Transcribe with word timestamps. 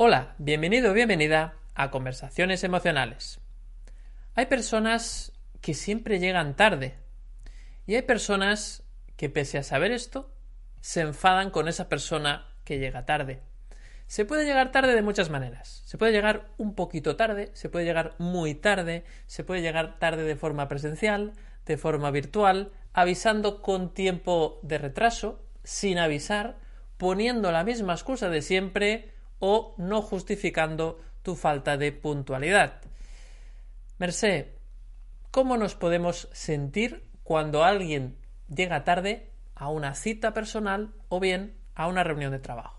Hola, 0.00 0.36
bienvenido 0.38 0.92
o 0.92 0.94
bienvenida 0.94 1.56
a 1.74 1.90
Conversaciones 1.90 2.62
Emocionales. 2.62 3.40
Hay 4.36 4.46
personas 4.46 5.32
que 5.60 5.74
siempre 5.74 6.20
llegan 6.20 6.54
tarde 6.54 6.94
y 7.84 7.96
hay 7.96 8.02
personas 8.02 8.84
que 9.16 9.28
pese 9.28 9.58
a 9.58 9.64
saber 9.64 9.90
esto, 9.90 10.30
se 10.80 11.00
enfadan 11.00 11.50
con 11.50 11.66
esa 11.66 11.88
persona 11.88 12.46
que 12.62 12.78
llega 12.78 13.06
tarde. 13.06 13.42
Se 14.06 14.24
puede 14.24 14.44
llegar 14.44 14.70
tarde 14.70 14.94
de 14.94 15.02
muchas 15.02 15.30
maneras. 15.30 15.82
Se 15.84 15.98
puede 15.98 16.12
llegar 16.12 16.48
un 16.58 16.76
poquito 16.76 17.16
tarde, 17.16 17.50
se 17.54 17.68
puede 17.68 17.84
llegar 17.84 18.14
muy 18.18 18.54
tarde, 18.54 19.04
se 19.26 19.42
puede 19.42 19.62
llegar 19.62 19.98
tarde 19.98 20.22
de 20.22 20.36
forma 20.36 20.68
presencial, 20.68 21.32
de 21.66 21.76
forma 21.76 22.12
virtual, 22.12 22.70
avisando 22.92 23.62
con 23.62 23.92
tiempo 23.92 24.60
de 24.62 24.78
retraso, 24.78 25.44
sin 25.64 25.98
avisar, 25.98 26.56
poniendo 26.98 27.50
la 27.50 27.64
misma 27.64 27.94
excusa 27.94 28.28
de 28.28 28.42
siempre 28.42 29.17
o 29.38 29.74
no 29.78 30.02
justificando 30.02 31.00
tu 31.22 31.34
falta 31.34 31.76
de 31.76 31.92
puntualidad. 31.92 32.80
Merced, 33.98 34.48
¿cómo 35.30 35.56
nos 35.56 35.74
podemos 35.74 36.28
sentir 36.32 37.08
cuando 37.22 37.64
alguien 37.64 38.16
llega 38.48 38.84
tarde 38.84 39.30
a 39.54 39.68
una 39.68 39.94
cita 39.94 40.32
personal 40.32 40.94
o 41.08 41.20
bien 41.20 41.58
a 41.74 41.88
una 41.88 42.04
reunión 42.04 42.32
de 42.32 42.38
trabajo? 42.38 42.78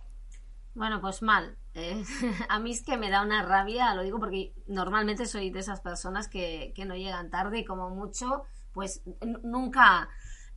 Bueno, 0.73 1.01
pues 1.01 1.21
mal. 1.21 1.57
Eh, 1.73 2.03
a 2.49 2.59
mí 2.59 2.71
es 2.71 2.83
que 2.83 2.97
me 2.97 3.09
da 3.09 3.21
una 3.21 3.43
rabia, 3.43 3.93
lo 3.93 4.03
digo 4.03 4.19
porque 4.19 4.53
normalmente 4.67 5.25
soy 5.25 5.49
de 5.49 5.59
esas 5.59 5.81
personas 5.81 6.27
que, 6.27 6.71
que 6.75 6.85
no 6.85 6.95
llegan 6.95 7.29
tarde 7.29 7.59
y 7.59 7.65
como 7.65 7.89
mucho, 7.89 8.43
pues 8.73 9.01
nunca 9.43 10.09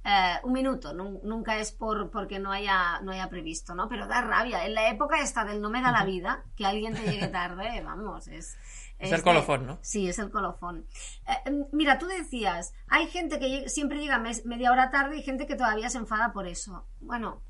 eh, 0.05 0.41
un 0.43 0.53
minuto, 0.53 0.93
nunca 0.95 1.59
es 1.59 1.71
por 1.71 2.11
porque 2.11 2.41
no 2.41 2.51
haya, 2.51 3.01
no 3.03 3.13
haya 3.13 3.29
previsto, 3.29 3.75
¿no? 3.75 3.89
Pero 3.89 4.09
da 4.09 4.21
rabia. 4.21 4.67
En 4.67 4.75
la 4.75 4.89
época 4.89 5.21
esta 5.21 5.45
del 5.45 5.61
no 5.61 5.71
me 5.71 5.81
da 5.81 5.93
la 5.93 6.05
vida, 6.05 6.45
que 6.57 6.67
alguien 6.67 6.95
te 6.95 7.11
llegue 7.11 7.29
tarde, 7.29 7.81
vamos, 7.85 8.27
es... 8.29 8.57
Es, 8.99 9.11
el 9.11 9.23
colofón, 9.23 9.67
¿no? 9.67 9.79
Sí, 9.83 10.09
es 10.09 10.21
el 10.21 10.31
colofón. 10.31 10.87
Eh, 11.27 11.67
mira, 11.73 11.99
tú 11.99 12.07
decías, 12.07 12.73
hay 12.87 13.09
gente 13.09 13.41
que 13.41 13.69
siempre 13.69 13.99
llega 13.99 14.23
media 14.45 14.71
hora 14.71 14.91
tarde 14.91 15.17
y 15.17 15.23
gente 15.23 15.49
que 15.49 15.57
todavía 15.57 15.91
se 15.91 15.99
enfada 15.99 16.33
por 16.33 16.47
eso. 16.47 16.87
Bueno, 17.01 17.43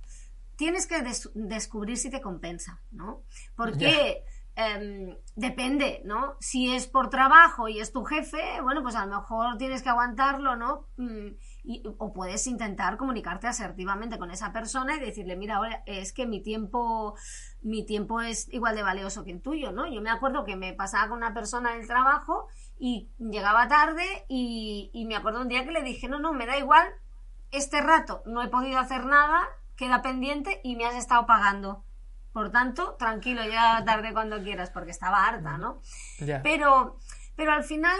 tienes 0.56 0.86
que 0.86 1.02
descubrir 1.34 1.98
si 1.98 2.10
te 2.10 2.22
compensa, 2.22 2.80
¿no? 2.90 3.22
Porque... 3.54 4.24
Em, 4.54 5.16
depende, 5.34 6.02
¿no? 6.04 6.36
Si 6.38 6.74
es 6.74 6.86
por 6.86 7.08
trabajo 7.08 7.68
y 7.68 7.80
es 7.80 7.90
tu 7.90 8.04
jefe, 8.04 8.60
bueno, 8.60 8.82
pues 8.82 8.94
a 8.96 9.06
lo 9.06 9.20
mejor 9.20 9.56
tienes 9.56 9.82
que 9.82 9.88
aguantarlo, 9.88 10.56
¿no? 10.56 10.88
Mm, 10.98 11.28
o 11.96 12.12
puedes 12.12 12.46
intentar 12.46 12.98
comunicarte 12.98 13.46
asertivamente 13.46 14.18
con 14.18 14.30
esa 14.30 14.52
persona 14.52 14.96
y 14.96 15.00
decirle, 15.00 15.36
mira, 15.36 15.56
ahora 15.56 15.82
es 15.86 16.12
que 16.12 16.26
mi 16.26 16.42
tiempo, 16.42 17.14
mi 17.62 17.86
tiempo 17.86 18.20
es 18.20 18.52
igual 18.52 18.76
de 18.76 18.82
valioso 18.82 19.24
que 19.24 19.30
el 19.30 19.40
tuyo, 19.40 19.72
¿no? 19.72 19.90
Yo 19.90 20.02
me 20.02 20.10
acuerdo 20.10 20.44
que 20.44 20.56
me 20.56 20.74
pasaba 20.74 21.08
con 21.08 21.18
una 21.18 21.32
persona 21.32 21.74
en 21.74 21.80
el 21.80 21.86
trabajo 21.86 22.48
y 22.78 23.08
llegaba 23.18 23.68
tarde 23.68 24.04
y, 24.28 24.90
y 24.92 25.06
me 25.06 25.16
acuerdo 25.16 25.40
un 25.40 25.48
día 25.48 25.64
que 25.64 25.72
le 25.72 25.82
dije, 25.82 26.08
no, 26.08 26.18
no, 26.18 26.34
me 26.34 26.44
da 26.44 26.58
igual, 26.58 26.86
este 27.52 27.80
rato 27.80 28.22
no 28.26 28.42
he 28.42 28.48
podido 28.48 28.78
hacer 28.78 29.06
nada, 29.06 29.48
queda 29.76 30.02
pendiente 30.02 30.60
y 30.62 30.76
me 30.76 30.84
has 30.84 30.96
estado 30.96 31.24
pagando. 31.24 31.84
Por 32.32 32.50
tanto, 32.50 32.94
tranquilo, 32.98 33.42
llega 33.42 33.84
tarde 33.84 34.12
cuando 34.12 34.42
quieras, 34.42 34.70
porque 34.70 34.90
estaba 34.90 35.26
harta, 35.26 35.58
¿no? 35.58 35.80
Pero, 36.42 36.98
pero 37.36 37.52
al 37.52 37.64
final 37.64 37.98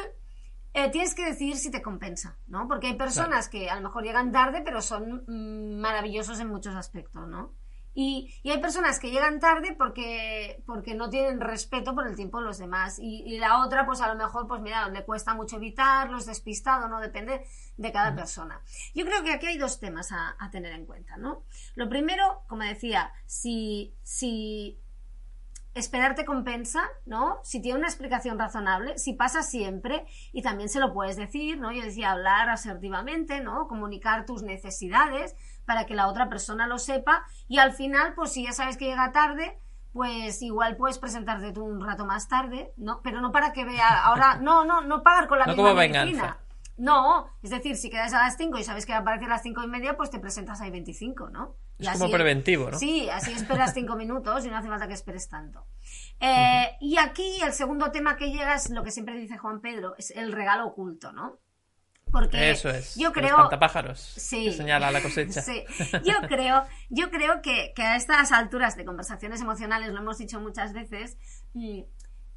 eh, 0.74 0.90
tienes 0.90 1.14
que 1.14 1.24
decidir 1.24 1.56
si 1.56 1.70
te 1.70 1.82
compensa, 1.82 2.38
¿no? 2.46 2.66
Porque 2.66 2.86
hay 2.86 2.94
personas 2.94 3.48
que 3.48 3.68
a 3.68 3.76
lo 3.76 3.82
mejor 3.82 4.04
llegan 4.04 4.32
tarde, 4.32 4.62
pero 4.64 4.80
son 4.80 5.24
mm, 5.26 5.80
maravillosos 5.80 6.40
en 6.40 6.48
muchos 6.48 6.74
aspectos, 6.74 7.28
¿no? 7.28 7.52
Y, 7.94 8.32
hay 8.44 8.58
personas 8.58 8.98
que 8.98 9.10
llegan 9.10 9.40
tarde 9.40 9.74
porque, 9.76 10.62
porque 10.66 10.94
no 10.94 11.10
tienen 11.10 11.40
respeto 11.40 11.94
por 11.94 12.06
el 12.06 12.16
tiempo 12.16 12.38
de 12.40 12.46
los 12.46 12.58
demás. 12.58 12.98
Y, 12.98 13.38
la 13.38 13.64
otra, 13.64 13.86
pues 13.86 14.00
a 14.00 14.08
lo 14.08 14.14
mejor, 14.14 14.46
pues 14.46 14.60
mira, 14.60 14.88
le 14.88 15.04
cuesta 15.04 15.34
mucho 15.34 15.56
evitarlo, 15.56 16.18
es 16.18 16.26
despistado, 16.26 16.88
¿no? 16.88 17.00
Depende 17.00 17.44
de 17.76 17.92
cada 17.92 18.14
persona. 18.14 18.60
Yo 18.94 19.04
creo 19.04 19.22
que 19.22 19.32
aquí 19.32 19.46
hay 19.46 19.58
dos 19.58 19.80
temas 19.80 20.12
a, 20.12 20.36
a, 20.38 20.50
tener 20.50 20.72
en 20.72 20.86
cuenta, 20.86 21.16
¿no? 21.16 21.44
Lo 21.74 21.88
primero, 21.88 22.42
como 22.48 22.62
decía, 22.62 23.12
si, 23.26 23.94
si 24.02 24.78
esperarte 25.74 26.24
compensa, 26.24 26.82
¿no? 27.06 27.40
Si 27.44 27.60
tiene 27.60 27.78
una 27.78 27.88
explicación 27.88 28.38
razonable, 28.38 28.98
si 28.98 29.14
pasa 29.14 29.42
siempre, 29.42 30.06
y 30.32 30.42
también 30.42 30.68
se 30.68 30.80
lo 30.80 30.92
puedes 30.92 31.16
decir, 31.16 31.58
¿no? 31.58 31.72
Yo 31.72 31.82
decía 31.82 32.12
hablar 32.12 32.50
asertivamente, 32.50 33.40
¿no? 33.40 33.68
Comunicar 33.68 34.26
tus 34.26 34.42
necesidades 34.42 35.34
para 35.66 35.86
que 35.86 35.94
la 35.94 36.08
otra 36.08 36.28
persona 36.28 36.66
lo 36.66 36.78
sepa, 36.78 37.24
y 37.48 37.58
al 37.58 37.72
final, 37.72 38.14
pues 38.14 38.32
si 38.32 38.44
ya 38.44 38.52
sabes 38.52 38.76
que 38.76 38.86
llega 38.86 39.12
tarde, 39.12 39.58
pues 39.92 40.40
igual 40.42 40.76
puedes 40.76 40.98
presentarte 40.98 41.52
tú 41.52 41.64
un 41.64 41.84
rato 41.84 42.04
más 42.06 42.28
tarde, 42.28 42.72
¿no? 42.76 43.00
Pero 43.02 43.20
no 43.20 43.30
para 43.30 43.52
que 43.52 43.64
vea, 43.64 44.02
ahora, 44.04 44.36
no, 44.40 44.64
no, 44.64 44.80
no 44.80 45.02
pagar 45.02 45.28
con 45.28 45.38
la 45.38 45.46
misma 45.46 45.74
medicina. 45.74 46.38
No, 46.78 47.28
es 47.42 47.50
decir, 47.50 47.76
si 47.76 47.90
quedas 47.90 48.14
a 48.14 48.24
las 48.24 48.36
5 48.38 48.58
y 48.58 48.64
sabes 48.64 48.86
que 48.86 48.92
va 48.92 48.98
a 48.98 49.00
aparecer 49.02 49.26
a 49.28 49.34
las 49.34 49.42
5 49.42 49.62
y 49.62 49.66
media, 49.68 49.96
pues 49.96 50.10
te 50.10 50.18
presentas 50.18 50.60
ahí 50.60 50.70
25, 50.70 51.28
¿no? 51.28 51.54
es 51.78 51.88
como 51.98 52.10
preventivo, 52.10 52.70
¿no? 52.70 52.78
Sí, 52.78 53.10
así 53.10 53.32
esperas 53.32 53.74
5 53.74 53.94
minutos 53.96 54.44
y 54.46 54.48
no 54.48 54.56
hace 54.56 54.68
falta 54.68 54.88
que 54.88 54.94
esperes 54.94 55.28
tanto. 55.28 55.64
Eh, 56.24 56.76
y 56.80 56.98
aquí 56.98 57.40
el 57.44 57.52
segundo 57.52 57.90
tema 57.90 58.16
que 58.16 58.30
llega 58.30 58.54
es 58.54 58.70
lo 58.70 58.84
que 58.84 58.92
siempre 58.92 59.16
dice 59.16 59.38
Juan 59.38 59.60
Pedro, 59.60 59.96
es 59.98 60.12
el 60.12 60.30
regalo 60.30 60.66
oculto, 60.66 61.10
¿no? 61.10 61.40
Porque 62.12 62.50
Eso 62.50 62.68
es. 62.68 62.94
Yo 62.94 63.10
creo. 63.10 63.48
pájaros. 63.58 63.98
Sí. 63.98 64.52
señala 64.52 64.90
la 64.90 65.00
cosecha. 65.00 65.42
Sí. 65.42 65.64
Yo 66.04 66.28
creo, 66.28 66.64
yo 66.90 67.10
creo 67.10 67.42
que, 67.42 67.72
que, 67.74 67.82
a 67.82 67.96
estas 67.96 68.30
alturas 68.32 68.76
de 68.76 68.84
conversaciones 68.84 69.40
emocionales, 69.40 69.92
lo 69.92 70.00
hemos 70.00 70.18
dicho 70.18 70.38
muchas 70.40 70.72
veces, 70.72 71.16
mm, 71.54 71.80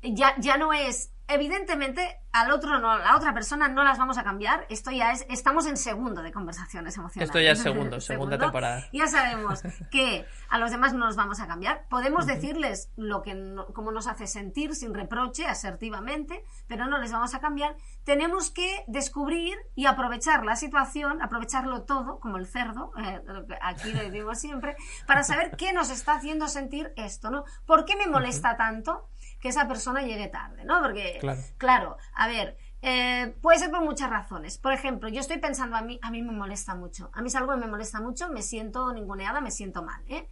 ya, 0.02 0.34
ya 0.40 0.58
no 0.58 0.74
es 0.74 1.12
evidentemente 1.28 2.20
al 2.32 2.52
otro 2.52 2.80
no, 2.80 2.92
a 2.92 3.00
la 3.00 3.16
otra 3.16 3.34
persona 3.34 3.68
no 3.68 3.84
las 3.84 3.98
vamos 3.98 4.18
a 4.18 4.24
cambiar. 4.24 4.66
Esto 4.70 4.92
ya 4.92 5.12
es, 5.12 5.26
estamos 5.30 5.66
en 5.66 5.78
segundo 5.78 6.22
de 6.22 6.32
conversaciones 6.32 6.96
emocionales. 6.98 7.30
Esto 7.30 7.40
ya 7.40 7.52
es 7.52 7.60
segundo, 7.60 8.00
segunda 8.00 8.38
temporada. 8.38 8.88
Ya 8.92 9.08
sabemos 9.08 9.62
que 9.92 10.26
a 10.50 10.58
los 10.58 10.72
demás 10.72 10.94
no 10.94 11.06
los 11.06 11.16
vamos 11.16 11.40
a 11.40 11.48
cambiar. 11.48 11.88
Podemos 11.90 12.26
decirles 12.26 12.92
lo 12.96 13.22
que 13.22 13.56
cómo 13.74 13.92
nos 13.92 14.08
hace 14.08 14.28
sentir 14.28 14.76
sin 14.76 14.94
reproche, 14.94 15.46
asertivamente, 15.46 16.44
pero 16.68 16.86
no 16.88 17.00
les 17.00 17.12
vamos 17.12 17.34
a 17.34 17.40
cambiar. 17.40 17.76
Tenemos 18.06 18.52
que 18.52 18.86
descubrir 18.88 19.58
y 19.76 19.88
aprovechar 19.88 20.46
la 20.46 20.56
situación, 20.56 21.22
aprovecharlo 21.22 21.84
todo, 21.84 22.20
como 22.20 22.38
el 22.38 22.48
cerdo, 22.48 22.92
eh, 22.98 23.22
aquí 23.62 23.92
lo 23.92 24.00
decimos 24.00 24.40
siempre, 24.40 24.78
para 25.06 25.24
saber 25.24 25.58
qué 25.58 25.74
nos 25.74 25.90
está 25.90 26.14
haciendo 26.16 26.48
sentir 26.48 26.94
esto, 26.96 27.30
¿no? 27.30 27.44
¿Por 27.66 27.84
qué 27.86 27.96
me 27.98 28.08
molesta 28.08 28.56
tanto? 28.56 29.10
que 29.46 29.50
esa 29.50 29.68
persona 29.68 30.02
llegue 30.02 30.28
tarde, 30.28 30.66
¿no? 30.66 30.82
Porque, 30.82 31.20
claro, 31.58 31.98
a 32.16 32.28
ver, 32.28 32.58
eh, 32.82 33.36
puede 33.44 33.60
ser 33.60 33.70
por 33.70 33.82
muchas 33.82 34.10
razones. 34.10 34.58
Por 34.58 34.74
ejemplo, 34.74 35.08
yo 35.08 35.20
estoy 35.20 35.38
pensando, 35.38 35.76
a 35.76 35.82
mí, 35.82 36.00
a 36.02 36.10
mí 36.10 36.24
me 36.24 36.32
molesta 36.32 36.74
mucho. 36.74 37.12
A 37.14 37.22
mí 37.22 37.28
es 37.28 37.36
algo 37.36 37.54
que 37.54 37.60
me 37.60 37.68
molesta 37.68 38.02
mucho, 38.02 38.30
me 38.30 38.42
siento 38.42 38.92
ninguneada, 38.92 39.42
me 39.42 39.52
siento 39.52 39.84
mal, 39.84 40.04
¿eh? 40.08 40.28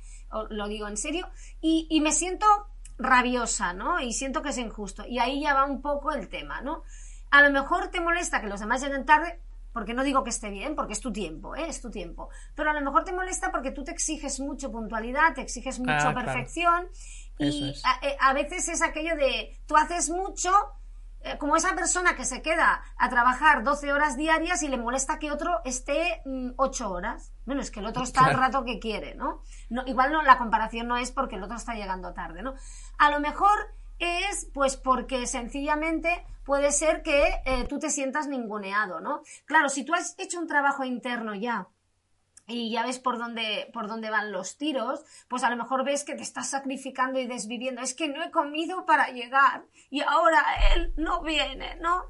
lo 0.50 0.68
digo 0.68 0.88
en 0.88 0.98
serio. 0.98 1.28
Y, 1.62 1.86
y 1.90 2.02
me 2.02 2.12
siento 2.12 2.48
rabiosa, 2.98 3.74
¿no? 3.74 4.00
Y 4.00 4.14
siento 4.14 4.42
que 4.42 4.50
es 4.50 4.58
injusto. 4.58 5.06
Y 5.06 5.20
ahí 5.20 5.42
ya 5.42 5.54
va 5.54 5.66
un 5.66 5.82
poco 5.82 6.12
el 6.12 6.28
tema, 6.30 6.62
¿no? 6.62 6.84
A 7.34 7.42
lo 7.42 7.50
mejor 7.50 7.88
te 7.88 8.00
molesta 8.00 8.42
que 8.42 8.48
los 8.48 8.60
demás 8.60 8.80
lleguen 8.84 9.08
tarde, 9.08 9.40
porque 9.72 9.96
no 9.96 10.04
digo 10.04 10.24
que 10.24 10.30
esté 10.30 10.52
bien, 10.52 10.76
porque 10.76 10.94
es 10.94 11.00
tu 11.00 11.12
tiempo, 11.12 11.56
¿eh? 11.56 11.66
es 11.68 11.82
tu 11.82 11.90
tiempo. 11.90 12.30
Pero 12.54 12.70
a 12.70 12.74
lo 12.74 12.82
mejor 12.82 13.06
te 13.06 13.12
molesta 13.12 13.50
porque 13.52 13.72
tú 13.72 13.84
te 13.84 13.90
exiges 13.90 14.40
mucho 14.40 14.72
puntualidad, 14.72 15.34
te 15.34 15.42
exiges 15.42 15.80
mucho 15.80 16.10
ah, 16.10 16.14
perfección 16.14 16.90
y 17.40 17.72
eh, 18.04 18.18
a, 18.20 18.34
veces 18.34 18.70
es 18.70 18.84
aquello 18.84 19.16
de 19.16 19.60
tú 19.66 19.76
haces 19.76 20.12
mucho, 20.12 20.52
eh, 21.22 21.36
como 21.40 21.56
esa 21.56 21.74
persona 21.74 22.16
que 22.16 22.24
se 22.24 22.44
queda 22.44 22.84
a 22.98 23.10
trabajar 23.10 23.64
12 23.64 23.92
horas 23.92 24.16
diarias 24.16 24.62
y 24.62 24.68
le 24.68 24.78
molesta 24.78 25.18
que 25.18 25.32
otro 25.32 25.60
esté 25.66 26.22
8 26.56 26.88
mm, 26.88 26.92
horas. 26.92 27.34
Bueno, 27.48 27.62
es 27.62 27.72
que 27.72 27.80
el 27.80 27.88
otro 27.88 28.04
está 28.04 28.26
al 28.26 28.38
rato 28.38 28.64
que 28.64 28.78
quiere, 28.78 29.16
¿no? 29.16 29.42
¿no? 29.72 29.82
Igual 29.88 30.12
no, 30.12 30.22
la 30.22 30.38
comparación 30.38 30.88
no 30.88 30.98
es 30.98 31.12
porque 31.12 31.38
el 31.38 31.44
otro 31.44 31.58
está 31.58 31.74
llegando 31.74 32.14
tarde, 32.14 32.44
¿no? 32.44 32.54
A 33.00 33.10
lo 33.10 33.20
mejor 33.20 33.74
es 34.04 34.50
pues 34.54 34.78
porque 34.78 35.26
sencillamente 35.28 36.26
puede 36.44 36.72
ser 36.72 37.02
que 37.04 37.42
eh, 37.46 37.66
tú 37.68 37.80
te 37.80 37.90
sientas 37.90 38.28
ninguneado, 38.28 39.00
¿no? 39.00 39.22
Claro, 39.46 39.70
si 39.70 39.84
tú 39.84 39.94
has 39.94 40.16
hecho 40.18 40.40
un 40.40 40.48
trabajo 40.48 40.84
interno 40.84 41.34
ya 41.36 41.68
y 42.46 42.72
ya 42.72 42.84
ves 42.84 43.00
por 43.00 43.18
dónde, 43.18 43.70
por 43.74 43.88
dónde 43.88 44.10
van 44.10 44.32
los 44.32 44.58
tiros, 44.58 45.02
pues 45.30 45.44
a 45.44 45.50
lo 45.50 45.56
mejor 45.56 45.86
ves 45.86 46.04
que 46.04 46.16
te 46.16 46.24
estás 46.24 46.50
sacrificando 46.50 47.20
y 47.20 47.28
desviviendo. 47.28 47.82
Es 47.82 47.94
que 47.94 48.10
no 48.10 48.22
he 48.22 48.32
comido 48.32 48.86
para 48.86 49.08
llegar 49.12 49.66
y 49.90 50.02
ahora 50.02 50.44
él 50.76 50.94
no 50.98 51.22
viene, 51.22 51.76
¿no? 51.78 52.06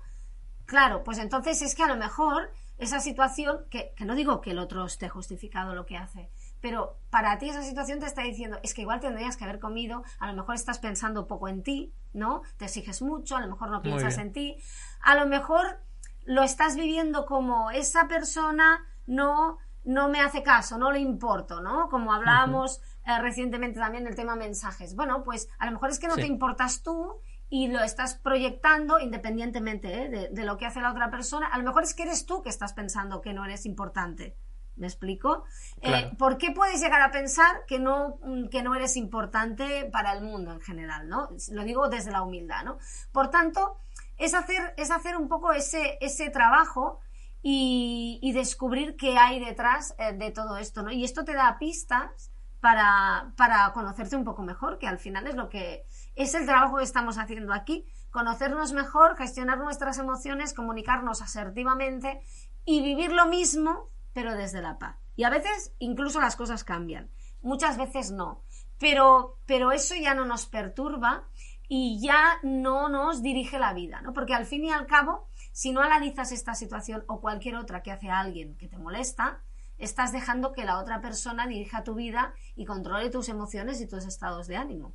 Claro, 0.66 1.04
pues 1.04 1.20
entonces 1.20 1.62
es 1.62 1.76
que 1.76 1.84
a 1.84 1.88
lo 1.88 1.98
mejor 1.98 2.52
esa 2.78 3.00
situación, 3.00 3.66
que, 3.70 3.94
que 3.96 4.06
no 4.06 4.16
digo 4.16 4.42
que 4.42 4.52
el 4.52 4.60
otro 4.60 4.86
esté 4.86 5.10
justificado 5.10 5.76
lo 5.76 5.86
que 5.86 5.98
hace, 5.98 6.30
pero 6.64 6.98
para 7.10 7.38
ti 7.40 7.50
esa 7.50 7.62
situación 7.62 8.00
te 8.00 8.06
está 8.06 8.22
diciendo, 8.22 8.58
es 8.64 8.74
que 8.74 8.84
igual 8.84 9.02
tendrías 9.02 9.36
que 9.36 9.44
haber 9.44 9.60
comido, 9.60 10.02
a 10.18 10.28
lo 10.28 10.34
mejor 10.34 10.56
estás 10.56 10.80
pensando 10.80 11.28
poco 11.28 11.50
en 11.50 11.62
ti, 11.62 11.94
¿no? 12.14 12.42
Te 12.56 12.64
exiges 12.64 13.02
mucho, 13.02 13.36
a 13.36 13.42
lo 13.42 13.50
mejor 13.50 13.70
no 13.70 13.82
piensas 13.82 14.18
en 14.18 14.32
ti, 14.32 14.56
a 15.02 15.14
lo 15.16 15.26
mejor 15.26 15.82
lo 16.24 16.42
estás 16.42 16.78
viviendo 16.78 17.26
como 17.26 17.70
esa 17.70 18.08
persona 18.08 18.80
no 19.06 19.58
no 19.84 20.08
me 20.08 20.22
hace 20.22 20.42
caso, 20.42 20.78
no 20.78 20.94
le 20.94 21.00
importo, 21.00 21.60
¿no? 21.60 21.90
Como 21.90 22.14
hablábamos 22.14 22.80
eh, 23.06 23.20
recientemente 23.20 23.82
también 23.82 24.06
del 24.06 24.16
tema 24.16 24.38
mensajes. 24.38 24.96
Bueno, 24.96 25.22
pues 25.26 25.50
a 25.60 25.66
lo 25.66 25.74
mejor 25.74 25.90
es 25.90 26.00
que 26.00 26.08
no 26.08 26.16
te 26.16 26.26
importas 26.26 26.82
tú 26.82 27.20
y 27.50 27.68
lo 27.68 27.84
estás 27.84 28.16
proyectando 28.16 29.00
independientemente 29.00 30.06
¿eh? 30.06 30.30
de, 30.32 30.44
lo 30.46 30.56
que 30.56 30.66
hace 30.66 30.80
la 30.80 30.92
otra 30.92 31.12
persona. 31.12 31.48
A 31.48 31.58
lo 31.58 31.66
mejor 31.66 31.84
es 31.84 31.94
que 31.94 32.04
eres 32.04 32.26
tú 32.26 32.42
que 32.42 32.50
estás 32.50 32.72
pensando 32.72 33.20
que 33.20 33.34
no 33.34 33.44
eres 33.44 33.66
importante. 33.66 34.38
¿Me 34.76 34.88
explico? 34.88 35.44
Eh, 35.82 36.12
¿Por 36.18 36.38
qué 36.38 36.52
puedes 36.52 36.82
llegar 36.82 37.02
a 37.02 37.12
pensar 37.12 37.66
que 37.68 37.78
no, 37.80 38.18
mm, 38.24 38.48
que 38.48 38.64
no 38.64 38.74
eres 38.74 38.98
importante 38.98 39.86
para 39.92 40.14
el 40.14 40.24
mundo 40.24 40.52
en 40.52 40.62
general, 40.62 41.08
¿no? 41.08 41.30
Lo 41.52 41.64
digo 41.64 41.90
desde 41.90 42.12
la 42.12 42.24
humildad, 42.24 42.64
¿no? 42.64 42.78
Por 43.12 43.30
tanto, 43.30 43.78
es 44.18 44.34
hacer, 44.34 44.74
es 44.78 44.90
hacer 44.90 45.16
un 45.16 45.28
poco 45.28 45.54
ese, 45.54 45.98
ese 46.02 46.30
trabajo 46.30 47.00
y, 47.44 48.32
descubrir 48.34 48.96
qué 48.96 49.18
hay 49.18 49.44
detrás 49.44 49.94
eh, 50.00 50.14
de 50.14 50.32
todo 50.32 50.58
esto, 50.58 50.82
¿no? 50.82 50.92
Y 50.92 51.04
esto 51.04 51.24
te 51.24 51.34
da 51.34 51.58
pistas 51.60 52.32
para, 52.62 53.34
para 53.36 53.72
conocerte 53.74 54.16
un 54.16 54.24
poco 54.24 54.42
mejor, 54.42 54.80
que 54.80 54.88
al 54.88 54.98
final 54.98 55.28
es 55.28 55.36
lo 55.36 55.50
que 55.50 55.86
es 56.16 56.34
el 56.34 56.46
trabajo 56.46 56.78
que 56.78 56.84
estamos 56.84 57.18
haciendo 57.18 57.54
aquí, 57.54 57.86
conocernos 58.10 58.72
mejor, 58.72 59.18
gestionar 59.18 59.58
nuestras 59.58 59.98
emociones, 59.98 60.54
comunicarnos 60.54 61.22
asertivamente 61.22 62.22
y 62.64 62.82
vivir 62.82 63.12
lo 63.12 63.26
mismo, 63.26 63.90
pero 64.14 64.36
desde 64.36 64.62
la 64.62 64.78
paz. 64.78 64.98
Y 65.16 65.24
a 65.24 65.30
veces 65.30 65.74
incluso 65.80 66.22
las 66.22 66.36
cosas 66.36 66.64
cambian, 66.64 67.10
muchas 67.42 67.78
veces 67.78 68.12
no, 68.12 68.44
pero, 68.80 69.40
pero 69.46 69.72
eso 69.72 69.96
ya 69.96 70.14
no 70.14 70.26
nos 70.26 70.46
perturba 70.46 71.28
y 71.68 72.00
ya 72.02 72.40
no 72.44 72.90
nos 72.90 73.22
dirige 73.24 73.60
la 73.60 73.74
vida, 73.74 74.02
¿no? 74.02 74.14
Porque 74.14 74.34
al 74.34 74.46
fin 74.46 74.66
y 74.66 74.72
al 74.72 74.86
cabo, 74.86 75.28
si 75.52 75.72
no 75.72 75.82
analizas 75.82 76.32
esta 76.32 76.56
situación 76.56 77.04
o 77.08 77.22
cualquier 77.22 77.56
otra 77.56 77.82
que 77.82 77.92
hace 77.92 78.10
alguien 78.10 78.56
que 78.58 78.68
te 78.68 78.78
molesta, 78.78 79.42
estás 79.78 80.12
dejando 80.12 80.52
que 80.52 80.66
la 80.66 80.80
otra 80.80 81.02
persona 81.02 81.48
dirija 81.48 81.84
tu 81.84 81.96
vida 81.96 82.34
y 82.56 82.66
controle 82.66 83.10
tus 83.10 83.30
emociones 83.30 83.82
y 83.82 83.88
tus 83.88 84.06
estados 84.06 84.48
de 84.48 84.58
ánimo. 84.58 84.94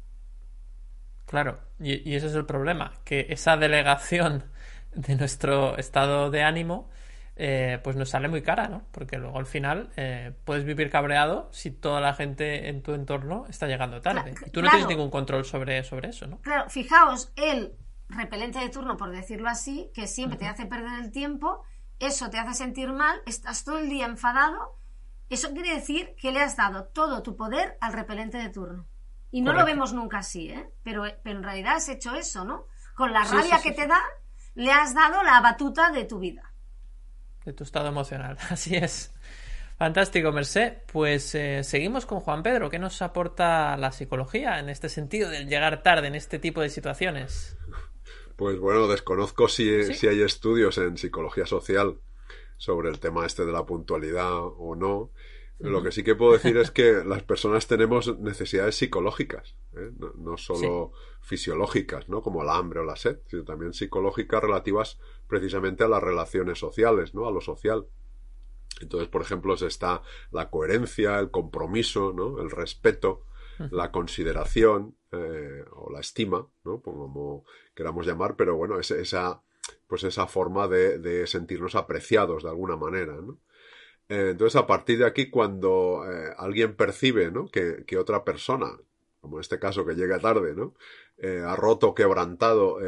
Claro, 1.26 1.60
y, 1.78 2.14
ese 2.14 2.28
es 2.28 2.34
el 2.34 2.46
problema, 2.46 2.94
que 3.04 3.26
esa 3.28 3.56
delegación 3.56 4.44
de 4.94 5.14
nuestro 5.16 5.76
estado 5.76 6.30
de 6.30 6.42
ánimo 6.42 6.88
eh, 7.40 7.78
pues 7.84 7.94
nos 7.94 8.10
sale 8.10 8.26
muy 8.26 8.42
cara, 8.42 8.66
¿no? 8.66 8.82
Porque 8.90 9.16
luego 9.16 9.38
al 9.38 9.46
final 9.46 9.90
eh, 9.96 10.32
puedes 10.44 10.64
vivir 10.64 10.90
cabreado 10.90 11.48
si 11.52 11.70
toda 11.70 12.00
la 12.00 12.12
gente 12.12 12.68
en 12.68 12.82
tu 12.82 12.94
entorno 12.94 13.46
está 13.48 13.68
llegando 13.68 14.00
tarde. 14.00 14.34
y 14.44 14.50
tú 14.50 14.60
no 14.60 14.68
tienes 14.68 14.88
ningún 14.88 15.08
control 15.08 15.44
sobre, 15.44 15.84
sobre 15.84 16.08
eso, 16.08 16.26
¿no? 16.26 16.40
Claro, 16.40 16.68
fijaos, 16.68 17.32
él 17.36 17.76
repelente 18.08 18.58
de 18.58 18.70
turno, 18.70 18.96
por 18.96 19.10
decirlo 19.12 19.48
así, 19.48 19.90
que 19.94 20.08
siempre 20.08 20.36
te 20.36 20.48
hace 20.48 20.66
perder 20.66 20.98
el 20.98 21.12
tiempo, 21.12 21.62
eso 22.00 22.28
te 22.28 22.38
hace 22.38 22.54
sentir 22.54 22.92
mal, 22.92 23.20
estás 23.24 23.62
todo 23.62 23.78
el 23.78 23.88
día 23.88 24.06
enfadado, 24.06 24.76
eso 25.30 25.52
quiere 25.52 25.74
decir 25.74 26.16
que 26.20 26.32
le 26.32 26.40
has 26.40 26.56
dado 26.56 26.86
todo 26.86 27.22
tu 27.22 27.36
poder 27.36 27.76
al 27.80 27.92
repelente 27.92 28.38
de 28.38 28.48
turno. 28.48 28.86
Y 29.30 29.42
no 29.42 29.52
lo 29.52 29.64
vemos 29.64 29.92
nunca 29.92 30.18
así, 30.18 30.48
¿eh? 30.48 30.70
Pero, 30.82 31.04
pero, 31.22 31.38
en 31.38 31.44
realidad 31.44 31.76
has 31.76 31.88
hecho 31.90 32.14
eso, 32.14 32.44
¿no? 32.44 32.64
Con 32.96 33.12
la 33.12 33.24
rabia 33.24 33.60
que 33.62 33.72
te 33.72 33.86
da, 33.86 34.00
le 34.54 34.72
has 34.72 34.94
dado 34.94 35.22
la 35.22 35.40
batuta 35.42 35.90
de 35.90 36.04
tu 36.04 36.18
vida. 36.18 36.47
De 37.48 37.54
tu 37.54 37.64
estado 37.64 37.88
emocional, 37.88 38.36
así 38.50 38.76
es. 38.76 39.10
Fantástico, 39.78 40.32
Merced. 40.32 40.82
Pues 40.92 41.34
eh, 41.34 41.64
seguimos 41.64 42.04
con 42.04 42.20
Juan 42.20 42.42
Pedro. 42.42 42.68
¿Qué 42.68 42.78
nos 42.78 43.00
aporta 43.00 43.74
la 43.78 43.90
psicología 43.90 44.58
en 44.58 44.68
este 44.68 44.90
sentido 44.90 45.30
del 45.30 45.48
llegar 45.48 45.82
tarde 45.82 46.08
en 46.08 46.14
este 46.14 46.38
tipo 46.38 46.60
de 46.60 46.68
situaciones? 46.68 47.56
Pues 48.36 48.58
bueno, 48.58 48.86
desconozco 48.86 49.48
si, 49.48 49.70
hay 49.70 50.20
estudios 50.20 50.76
en 50.76 50.98
psicología 50.98 51.46
social 51.46 51.98
sobre 52.58 52.90
el 52.90 53.00
tema 53.00 53.24
este 53.24 53.46
de 53.46 53.52
la 53.52 53.64
puntualidad 53.64 54.30
o 54.34 54.76
no. 54.76 55.10
Lo 55.58 55.82
que 55.82 55.90
sí 55.90 56.04
que 56.04 56.14
puedo 56.14 56.34
decir 56.34 56.56
es 56.56 56.70
que 56.70 57.02
las 57.04 57.24
personas 57.24 57.66
tenemos 57.66 58.16
necesidades 58.20 58.76
psicológicas, 58.76 59.56
¿eh? 59.74 59.90
no, 60.16 60.36
solo 60.36 60.92
fisiológicas, 61.20 62.08
¿no? 62.08 62.22
Como 62.22 62.42
el 62.42 62.48
hambre 62.48 62.78
o 62.80 62.84
la 62.84 62.94
sed, 62.94 63.18
sino 63.26 63.42
también 63.44 63.72
psicológicas 63.72 64.40
relativas 64.40 65.00
precisamente 65.26 65.82
a 65.82 65.88
las 65.88 66.02
relaciones 66.02 66.60
sociales, 66.60 67.12
¿no? 67.12 67.26
A 67.26 67.32
lo 67.32 67.40
social. 67.40 67.86
Entonces, 68.80 69.08
por 69.08 69.22
ejemplo, 69.22 69.54
está 69.54 70.02
la 70.30 70.48
coherencia, 70.48 71.18
el 71.18 71.32
compromiso, 71.32 72.12
¿no? 72.12 72.40
El 72.40 72.50
respeto, 72.50 73.24
la 73.70 73.90
consideración 73.90 74.96
eh, 75.10 75.64
o 75.72 75.90
la 75.90 76.00
estima, 76.00 76.46
¿no? 76.64 76.80
Como 76.80 77.44
queramos 77.74 78.06
llamar, 78.06 78.36
pero 78.36 78.56
bueno, 78.56 78.78
es, 78.78 78.92
esa, 78.92 79.42
pues 79.86 80.04
esa 80.04 80.26
forma 80.28 80.68
de, 80.68 81.26
sentirnos 81.26 81.74
apreciados 81.74 82.44
de 82.44 82.50
alguna 82.50 82.76
manera, 82.76 83.14
¿no? 83.14 83.40
Eh, 84.08 84.30
entonces, 84.30 84.56
a 84.56 84.66
partir 84.66 84.98
de 84.98 85.06
aquí, 85.06 85.30
cuando 85.30 86.04
eh, 86.10 86.32
alguien 86.36 86.74
percibe, 86.74 87.30
¿no? 87.30 87.48
Que, 87.48 87.84
otra 87.98 88.24
persona, 88.24 88.78
como 89.20 89.36
en 89.36 89.40
este 89.40 89.58
caso 89.58 89.84
que 89.84 89.94
llega 89.94 90.18
tarde, 90.18 90.54
¿no? 90.54 90.74
ha 91.20 91.56
roto, 91.56 91.96
quebrantado 91.96 92.78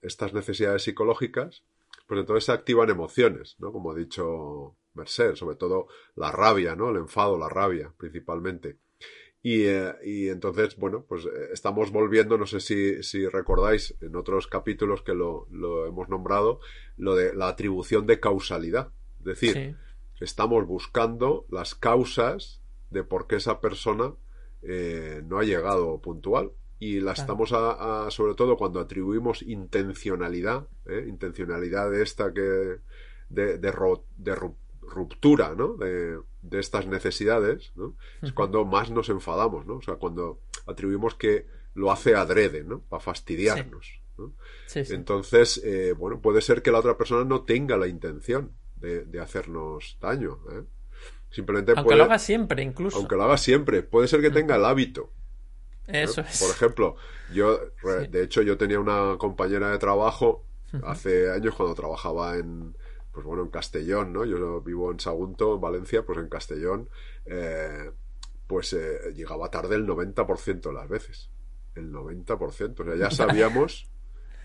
estas 0.00 0.32
necesidades 0.32 0.84
psicológicas, 0.84 1.64
pues 2.06 2.18
entonces 2.18 2.44
se 2.46 2.52
activan 2.52 2.88
emociones, 2.88 3.56
¿no? 3.58 3.72
Como 3.72 3.92
ha 3.92 3.94
dicho 3.94 4.74
Merced, 4.94 5.34
sobre 5.34 5.56
todo 5.56 5.88
la 6.16 6.32
rabia, 6.32 6.74
¿no? 6.74 6.88
El 6.88 6.96
enfado, 6.96 7.36
la 7.36 7.50
rabia, 7.50 7.92
principalmente. 7.98 8.78
Eh, 9.44 9.94
y, 10.04 10.28
entonces, 10.28 10.76
bueno, 10.76 11.04
pues 11.08 11.24
eh, 11.24 11.48
estamos 11.52 11.90
volviendo, 11.90 12.36
no 12.36 12.46
sé 12.46 12.60
si, 12.60 13.26
recordáis 13.28 13.94
en 14.00 14.16
otros 14.16 14.46
capítulos 14.46 15.02
que 15.02 15.14
lo, 15.14 15.46
hemos 15.86 16.08
nombrado, 16.08 16.60
lo 16.96 17.14
de 17.14 17.34
la 17.34 17.48
atribución 17.48 18.06
de 18.06 18.20
causalidad. 18.20 18.90
Es 19.20 19.24
decir, 19.24 19.76
estamos 20.20 20.66
buscando 20.66 21.46
las 21.50 21.74
causas 21.74 22.62
de 22.90 23.04
por 23.04 23.26
qué 23.26 23.36
esa 23.36 23.60
persona 23.60 24.14
eh, 24.62 25.22
no 25.24 25.38
ha 25.38 25.44
llegado 25.44 26.00
puntual. 26.00 26.52
Y 26.80 27.00
la 27.00 27.10
estamos, 27.10 27.52
a, 27.52 28.08
sobre 28.10 28.34
todo 28.34 28.56
cuando 28.56 28.78
atribuimos 28.78 29.42
intencionalidad, 29.42 30.68
intencionalidad 31.08 31.90
de 31.90 32.02
esta 32.04 32.32
que 32.32 32.40
de, 33.28 33.58
de, 33.58 33.58
de, 33.58 34.34
ruptura 34.82 35.54
¿no? 35.56 35.74
de, 35.74 36.20
estas 36.52 36.86
necesidades, 36.86 37.72
¿no? 37.74 37.96
es 38.22 38.32
cuando 38.32 38.64
más 38.64 38.90
nos 38.90 39.08
enfadamos, 39.08 39.66
¿no? 39.66 39.78
O 39.78 39.82
sea, 39.82 39.96
cuando 39.96 40.40
atribuimos 40.66 41.14
que 41.14 41.46
lo 41.74 41.90
hace 41.90 42.14
adrede, 42.14 42.64
¿no? 42.64 42.80
Para 42.82 43.00
fastidiarnos. 43.00 44.00
¿no? 44.16 44.34
Entonces, 44.74 45.60
eh, 45.64 45.94
bueno, 45.96 46.20
puede 46.20 46.40
ser 46.40 46.62
que 46.62 46.72
la 46.72 46.78
otra 46.78 46.96
persona 46.96 47.24
no 47.24 47.42
tenga 47.42 47.76
la 47.76 47.86
intención 47.86 48.52
de, 48.80 49.20
hacernos 49.20 49.98
daño. 50.00 50.38
¿eh? 50.52 50.62
Simplemente 51.30 51.72
aunque 51.76 51.96
lo 51.96 52.04
haga 52.04 52.18
siempre, 52.18 52.62
incluso. 52.62 52.96
Aunque 52.96 53.16
lo 53.16 53.24
haga 53.24 53.36
siempre. 53.36 53.82
Puede 53.82 54.08
ser 54.08 54.20
que 54.20 54.30
tenga 54.30 54.56
el 54.56 54.64
hábito. 54.64 55.12
¿eh? 55.86 56.02
Eso 56.02 56.20
es. 56.22 56.40
Por 56.40 56.50
ejemplo, 56.50 56.96
yo, 57.32 57.58
de 58.10 58.22
hecho, 58.22 58.42
yo 58.42 58.56
tenía 58.56 58.80
una 58.80 59.16
compañera 59.18 59.70
de 59.70 59.78
trabajo 59.78 60.44
hace 60.82 61.30
años 61.30 61.54
cuando 61.54 61.74
trabajaba 61.74 62.36
en, 62.36 62.76
pues 63.12 63.26
bueno, 63.26 63.42
en 63.42 63.48
Castellón, 63.48 64.12
¿no? 64.12 64.24
Yo 64.24 64.60
vivo 64.60 64.92
en 64.92 65.00
Sagunto, 65.00 65.54
en 65.54 65.60
Valencia, 65.60 66.04
pues 66.04 66.18
en 66.18 66.28
Castellón, 66.28 66.88
eh, 67.26 67.90
pues 68.46 68.72
eh, 68.74 69.12
llegaba 69.14 69.50
tarde 69.50 69.76
el 69.76 69.86
90% 69.86 70.60
de 70.60 70.72
las 70.72 70.88
veces. 70.88 71.30
El 71.74 71.92
90%. 71.92 72.80
O 72.80 72.84
sea, 72.84 72.96
ya 72.96 73.10
sabíamos 73.10 73.90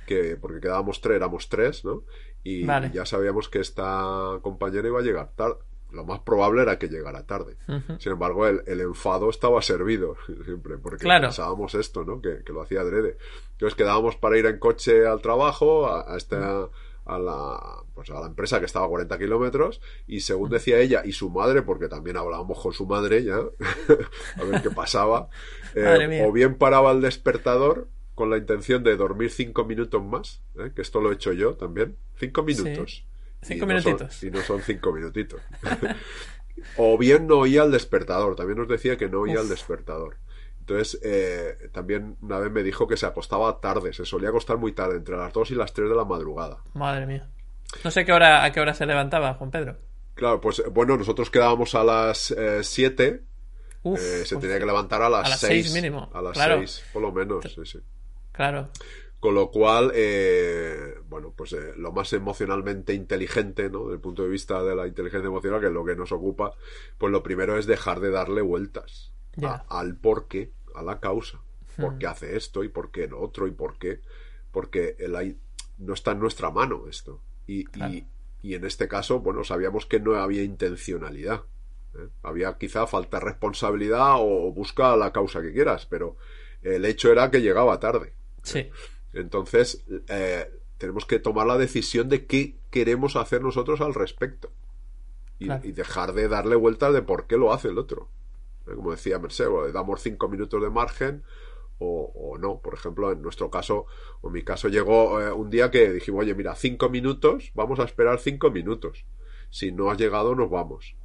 que, 0.08 0.38
porque 0.38 0.60
quedábamos 0.60 1.02
tres, 1.02 1.18
éramos 1.18 1.50
tres, 1.50 1.86
¿no? 1.86 2.04
Y 2.44 2.66
ya 2.66 3.06
sabíamos 3.06 3.50
que 3.50 3.60
esta 3.60 4.40
compañera 4.42 4.88
iba 4.88 5.00
a 5.00 5.04
llegar 5.04 5.30
tarde. 5.36 5.58
Lo 5.92 6.04
más 6.06 6.22
probable 6.22 6.64
era 6.64 6.80
que 6.80 6.88
llegara 6.88 7.26
tarde. 7.26 7.56
Sin 8.00 8.12
embargo, 8.12 8.48
el, 8.48 8.82
enfado 8.82 9.30
estaba 9.30 9.62
servido 9.62 10.16
siempre, 10.46 10.78
porque 10.78 11.06
pensábamos 11.06 11.76
esto, 11.76 12.04
¿no? 12.04 12.20
Que, 12.20 12.42
lo 12.52 12.62
hacía 12.62 12.82
adrede. 12.82 13.18
Entonces 13.52 13.76
quedábamos 13.76 14.16
para 14.16 14.38
ir 14.38 14.46
en 14.48 14.58
coche 14.58 15.06
al 15.06 15.22
trabajo, 15.22 15.88
a, 15.88 16.18
esta 16.18 16.68
a 17.06 17.20
la, 17.20 17.84
pues 17.94 18.10
a 18.10 18.20
la 18.20 18.28
empresa 18.28 18.60
que 18.60 18.66
estaba 18.66 18.86
a 18.86 18.90
40 18.90 19.18
kilómetros 19.18 19.82
y 20.08 20.22
según 20.22 20.50
decía 20.50 20.80
ella 20.80 21.02
y 21.04 21.12
su 21.12 21.30
madre, 21.30 21.62
porque 21.62 21.88
también 21.88 22.18
hablábamos 22.18 22.60
con 22.60 22.74
su 22.74 22.86
madre 22.86 23.24
ya, 23.24 23.38
a 24.38 24.44
ver 24.44 24.62
qué 24.62 24.72
pasaba, 24.72 25.28
eh, 25.76 26.24
o 26.26 26.32
bien 26.32 26.56
paraba 26.56 26.92
el 26.92 27.02
despertador 27.02 27.88
con 28.16 28.30
la 28.30 28.38
intención 28.38 28.84
de 28.84 28.96
dormir 28.96 29.32
cinco 29.32 29.66
minutos 29.66 30.04
más, 30.04 30.42
¿eh? 30.56 30.72
que 30.76 30.82
esto 30.82 31.02
lo 31.02 31.12
he 31.12 31.16
hecho 31.16 31.34
yo 31.34 31.56
también, 31.56 31.98
cinco 32.18 32.44
minutos. 32.44 33.06
Cinco 33.42 33.66
minutitos. 33.66 34.24
y 34.24 34.32
no 34.32 34.42
son 34.42 34.62
cinco 34.62 34.92
minutitos. 34.94 35.42
O 36.78 36.98
bien 36.98 37.28
no 37.28 37.40
oía 37.40 37.64
el 37.64 37.72
despertador, 37.72 38.36
también 38.36 38.58
nos 38.58 38.68
decía 38.68 38.96
que 38.96 39.10
no 39.10 39.22
oía 39.22 39.42
el 39.42 39.50
despertador. 39.50 40.18
Entonces, 40.60 41.00
eh, 41.04 41.70
también 41.74 42.16
una 42.22 42.40
vez 42.40 42.52
me 42.52 42.64
dijo 42.64 42.88
que 42.88 42.96
se 42.96 43.06
acostaba 43.06 43.60
tarde, 43.60 43.92
se 43.92 44.06
solía 44.06 44.30
acostar 44.30 44.58
muy 44.58 44.72
tarde, 44.72 44.96
entre 44.96 45.18
las 45.18 45.34
2 45.34 45.52
y 45.52 45.56
las 45.56 45.74
3 45.74 45.90
de 45.90 45.96
la 45.96 46.06
madrugada. 46.06 46.60
Madre 46.74 47.06
mía. 47.06 47.28
No 47.84 47.92
sé 47.92 48.06
qué 48.06 48.14
hora, 48.14 48.46
a 48.46 48.52
qué 48.52 48.62
hora 48.62 48.74
se 48.74 48.86
levantaba, 48.86 49.34
Juan 49.34 49.52
Pedro. 49.52 49.78
Claro, 50.14 50.40
pues 50.40 50.64
bueno, 50.72 50.96
nosotros 50.96 51.30
quedábamos 51.30 51.76
a 51.76 51.84
las 51.84 52.34
7. 52.62 53.06
Eh, 53.06 53.24
eh, 53.84 53.98
se 54.26 54.38
tenía 54.38 54.58
que 54.58 54.66
levantar 54.66 55.02
a 55.02 55.10
las 55.10 55.40
6 55.40 55.74
mínimo. 55.74 56.10
A 56.14 56.22
las 56.22 56.38
6, 56.38 56.86
por 56.94 57.02
lo 57.02 57.12
menos. 57.12 57.44
Sí, 57.44 57.62
sí. 57.66 57.80
Claro. 58.34 58.70
Con 59.22 59.36
lo 59.36 59.52
cual, 59.52 59.94
eh, 59.96 60.96
bueno, 61.08 61.34
pues 61.34 61.54
eh, 61.54 61.74
lo 61.78 61.94
más 61.94 62.12
emocionalmente 62.12 62.94
inteligente, 62.94 63.70
¿no? 63.70 63.84
Desde 63.84 63.94
el 63.94 64.02
punto 64.02 64.24
de 64.24 64.30
vista 64.30 64.62
de 64.64 64.76
la 64.76 64.86
inteligencia 64.86 65.28
emocional, 65.28 65.62
que 65.62 65.68
es 65.68 65.72
lo 65.72 65.86
que 65.86 65.96
nos 65.96 66.12
ocupa, 66.12 66.52
pues 66.98 67.10
lo 67.10 67.24
primero 67.24 67.58
es 67.58 67.66
dejar 67.66 68.02
de 68.02 68.12
darle 68.12 68.42
vueltas 68.42 69.14
al 69.70 69.96
por 69.96 70.28
qué, 70.28 70.52
a 70.76 70.84
la 70.84 71.00
causa. 71.00 71.40
¿Por 71.78 71.94
hmm. 71.94 72.00
qué 72.00 72.08
hace 72.08 72.36
esto 72.36 72.66
y 72.66 72.68
por 72.68 72.92
qué 72.92 73.08
lo 73.08 73.22
otro 73.22 73.48
y 73.48 73.52
por 73.52 73.78
qué? 73.78 74.02
Porque 74.52 74.98
el, 75.00 75.38
no 75.78 75.94
está 75.94 76.12
en 76.12 76.20
nuestra 76.20 76.52
mano 76.52 76.88
esto. 76.90 77.22
Y, 77.48 77.66
y, 78.42 78.56
en 78.56 78.66
este 78.66 78.90
caso, 78.90 79.22
bueno, 79.22 79.44
sabíamos 79.44 79.86
que 79.86 80.00
no 80.00 80.16
había 80.16 80.44
intencionalidad. 80.44 81.44
¿eh? 81.96 82.10
Había 82.24 82.58
quizá 82.58 82.88
falta 82.88 83.20
de 83.20 83.26
responsabilidad 83.26 84.16
o 84.18 84.52
busca 84.52 84.98
la 84.98 85.14
causa 85.14 85.42
que 85.42 85.54
quieras, 85.54 85.86
pero 85.86 86.18
el 86.62 86.86
hecho 86.86 87.12
era 87.12 87.32
que 87.32 87.42
llegaba 87.42 87.80
tarde. 87.80 88.14
Sí. 88.44 88.70
Entonces, 89.14 89.84
eh, 90.08 90.52
tenemos 90.78 91.06
que 91.06 91.20
tomar 91.20 91.48
la 91.48 91.58
decisión 91.58 92.10
de 92.10 92.26
qué 92.26 92.58
queremos 92.70 93.16
hacer 93.16 93.42
nosotros 93.42 93.82
al 93.82 93.94
respecto. 93.94 94.52
Y, 95.40 95.48
dejar 95.74 96.14
de 96.14 96.30
darle 96.30 96.56
vueltas 96.56 96.94
de 96.94 97.02
por 97.02 97.28
qué 97.28 97.38
lo 97.38 97.52
hace 97.52 97.68
el 97.68 97.78
otro. 97.78 98.08
Como 98.64 98.92
decía 98.92 99.20
Mercedes, 99.20 99.52
le 99.66 99.72
damos 99.74 100.02
cinco 100.02 100.30
minutos 100.30 100.62
de 100.62 100.70
margen 100.70 101.24
o, 101.80 102.38
no. 102.40 102.60
Por 102.60 102.74
ejemplo, 102.74 103.12
en 103.12 103.22
nuestro 103.22 103.50
caso, 103.50 103.86
o 104.22 104.28
en 104.28 104.34
mi 104.34 104.44
caso, 104.44 104.70
llegó 104.70 105.22
eh, 105.22 105.32
un 105.32 105.50
día 105.50 105.70
que 105.70 105.92
dijimos, 105.92 106.22
oye, 106.22 106.34
mira, 106.34 106.56
cinco 106.56 106.90
minutos, 106.90 107.52
vamos 107.56 107.80
a 107.80 107.84
esperar 107.84 108.20
cinco 108.20 108.52
minutos. 108.52 109.06
Si 109.50 109.72
no 109.72 109.92
has 109.92 109.98
llegado, 109.98 110.36
nos 110.36 110.50
vamos. 110.50 110.96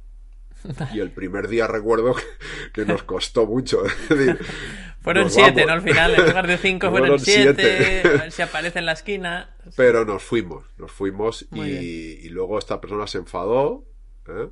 Y 0.93 0.99
el 0.99 1.11
primer 1.11 1.47
día 1.47 1.67
recuerdo 1.67 2.15
que, 2.73 2.85
nos 2.85 3.03
costó 3.03 3.45
mucho. 3.45 3.83
fueron 5.01 5.29
siete, 5.29 5.65
¿no? 5.65 5.73
Al 5.73 5.81
final, 5.81 6.15
en 6.15 6.25
lugar 6.25 6.47
de 6.47 6.57
cinco 6.59 6.89
fueron, 6.89 7.19
siete, 7.19 8.01
A 8.05 8.09
ver 8.09 8.31
si 8.31 8.41
aparece 8.41 8.79
en 8.79 8.85
la 8.85 8.93
esquina. 8.93 9.55
Pero 9.75 10.05
nos 10.05 10.23
fuimos, 10.23 10.65
nos 10.77 10.91
fuimos 10.91 11.47
y, 11.53 12.29
luego 12.29 12.59
esta 12.59 12.79
persona 12.81 13.07
se 13.07 13.19
enfadó. 13.19 13.85
¿eh? 14.27 14.49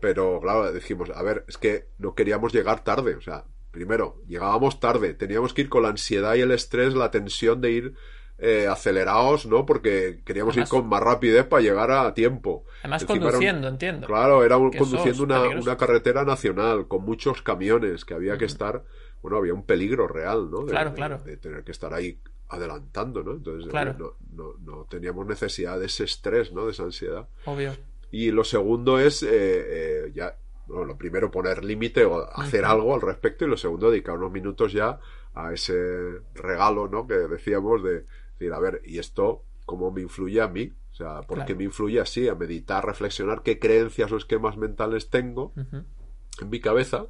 Pero 0.00 0.40
claro, 0.40 0.72
dijimos, 0.72 1.10
a 1.10 1.22
ver, 1.22 1.44
es 1.48 1.58
que 1.58 1.88
no 1.98 2.14
queríamos 2.14 2.52
llegar 2.52 2.84
tarde. 2.84 3.16
O 3.16 3.20
sea, 3.20 3.44
primero, 3.70 4.22
llegábamos 4.26 4.80
tarde, 4.80 5.14
teníamos 5.14 5.54
que 5.54 5.62
ir 5.62 5.68
con 5.68 5.82
la 5.82 5.88
ansiedad 5.88 6.34
y 6.34 6.40
el 6.40 6.52
estrés, 6.52 6.94
la 6.94 7.10
tensión 7.10 7.60
de 7.60 7.70
ir 7.70 7.94
eh, 8.36 8.66
acelerados, 8.66 9.46
¿no? 9.46 9.64
Porque 9.64 10.20
queríamos 10.24 10.56
ir 10.56 10.66
con 10.66 10.88
más 10.88 11.00
rapidez 11.00 11.44
para 11.44 11.62
llegar 11.62 11.92
a 11.92 12.12
tiempo. 12.14 12.64
Además 12.80 13.04
conduciendo, 13.04 13.68
entiendo. 13.68 14.06
Claro, 14.06 14.44
era 14.44 14.56
conduciendo 14.56 15.22
una, 15.22 15.76
carretera 15.76 16.24
nacional 16.24 16.88
con 16.88 17.04
muchos 17.04 17.42
camiones 17.42 18.04
que 18.04 18.12
había 18.12 18.36
que 18.36 18.44
estar, 18.44 18.82
bueno, 19.24 19.38
había 19.38 19.54
un 19.54 19.64
peligro 19.64 20.06
real, 20.06 20.50
¿no? 20.50 20.64
De, 20.64 20.70
claro, 20.70 20.92
claro. 20.92 21.18
De, 21.24 21.38
tener 21.38 21.64
que 21.64 21.72
estar 21.72 21.94
ahí 21.94 22.18
adelantando, 22.50 23.22
¿no? 23.22 23.32
Entonces 23.32 23.72
no, 23.72 24.52
no, 24.60 24.84
teníamos 24.84 25.26
necesidad 25.26 25.80
de 25.80 25.86
ese 25.86 26.04
estrés, 26.04 26.52
¿no? 26.52 26.66
De 26.66 26.72
esa 26.72 26.82
ansiedad. 26.82 27.26
Obvio. 27.46 27.72
Y 28.10 28.32
lo 28.32 28.44
segundo 28.44 28.98
es 28.98 29.22
eh, 29.22 29.28
eh, 29.32 30.12
ya, 30.14 30.36
bueno, 30.66 30.84
lo 30.84 30.98
primero 30.98 31.30
poner 31.30 31.64
límite 31.64 32.04
o 32.04 32.22
hacer 32.38 32.66
algo 32.66 32.94
al 32.94 33.00
respecto 33.00 33.46
y 33.46 33.48
lo 33.48 33.56
segundo 33.56 33.90
dedicar 33.90 34.18
unos 34.18 34.30
minutos 34.30 34.74
ya 34.74 35.00
a 35.32 35.54
ese 35.54 36.20
regalo, 36.34 36.88
¿no? 36.88 37.06
Que 37.06 37.14
decíamos 37.14 37.82
de 37.82 38.04
decir, 38.34 38.52
a 38.52 38.58
ver, 38.58 38.82
¿y 38.84 38.98
esto 38.98 39.42
cómo 39.64 39.90
me 39.90 40.02
influye 40.02 40.42
a 40.42 40.48
mí? 40.48 40.70
O 40.92 40.94
sea, 40.94 41.22
¿por 41.22 41.46
qué 41.46 41.54
me 41.54 41.64
influye 41.64 41.98
así? 41.98 42.28
A 42.28 42.34
meditar, 42.34 42.84
reflexionar 42.84 43.42
qué 43.42 43.58
creencias 43.58 44.12
o 44.12 44.18
esquemas 44.18 44.58
mentales 44.58 45.08
tengo 45.08 45.54
en 45.56 46.50
mi 46.50 46.60
cabeza 46.60 47.06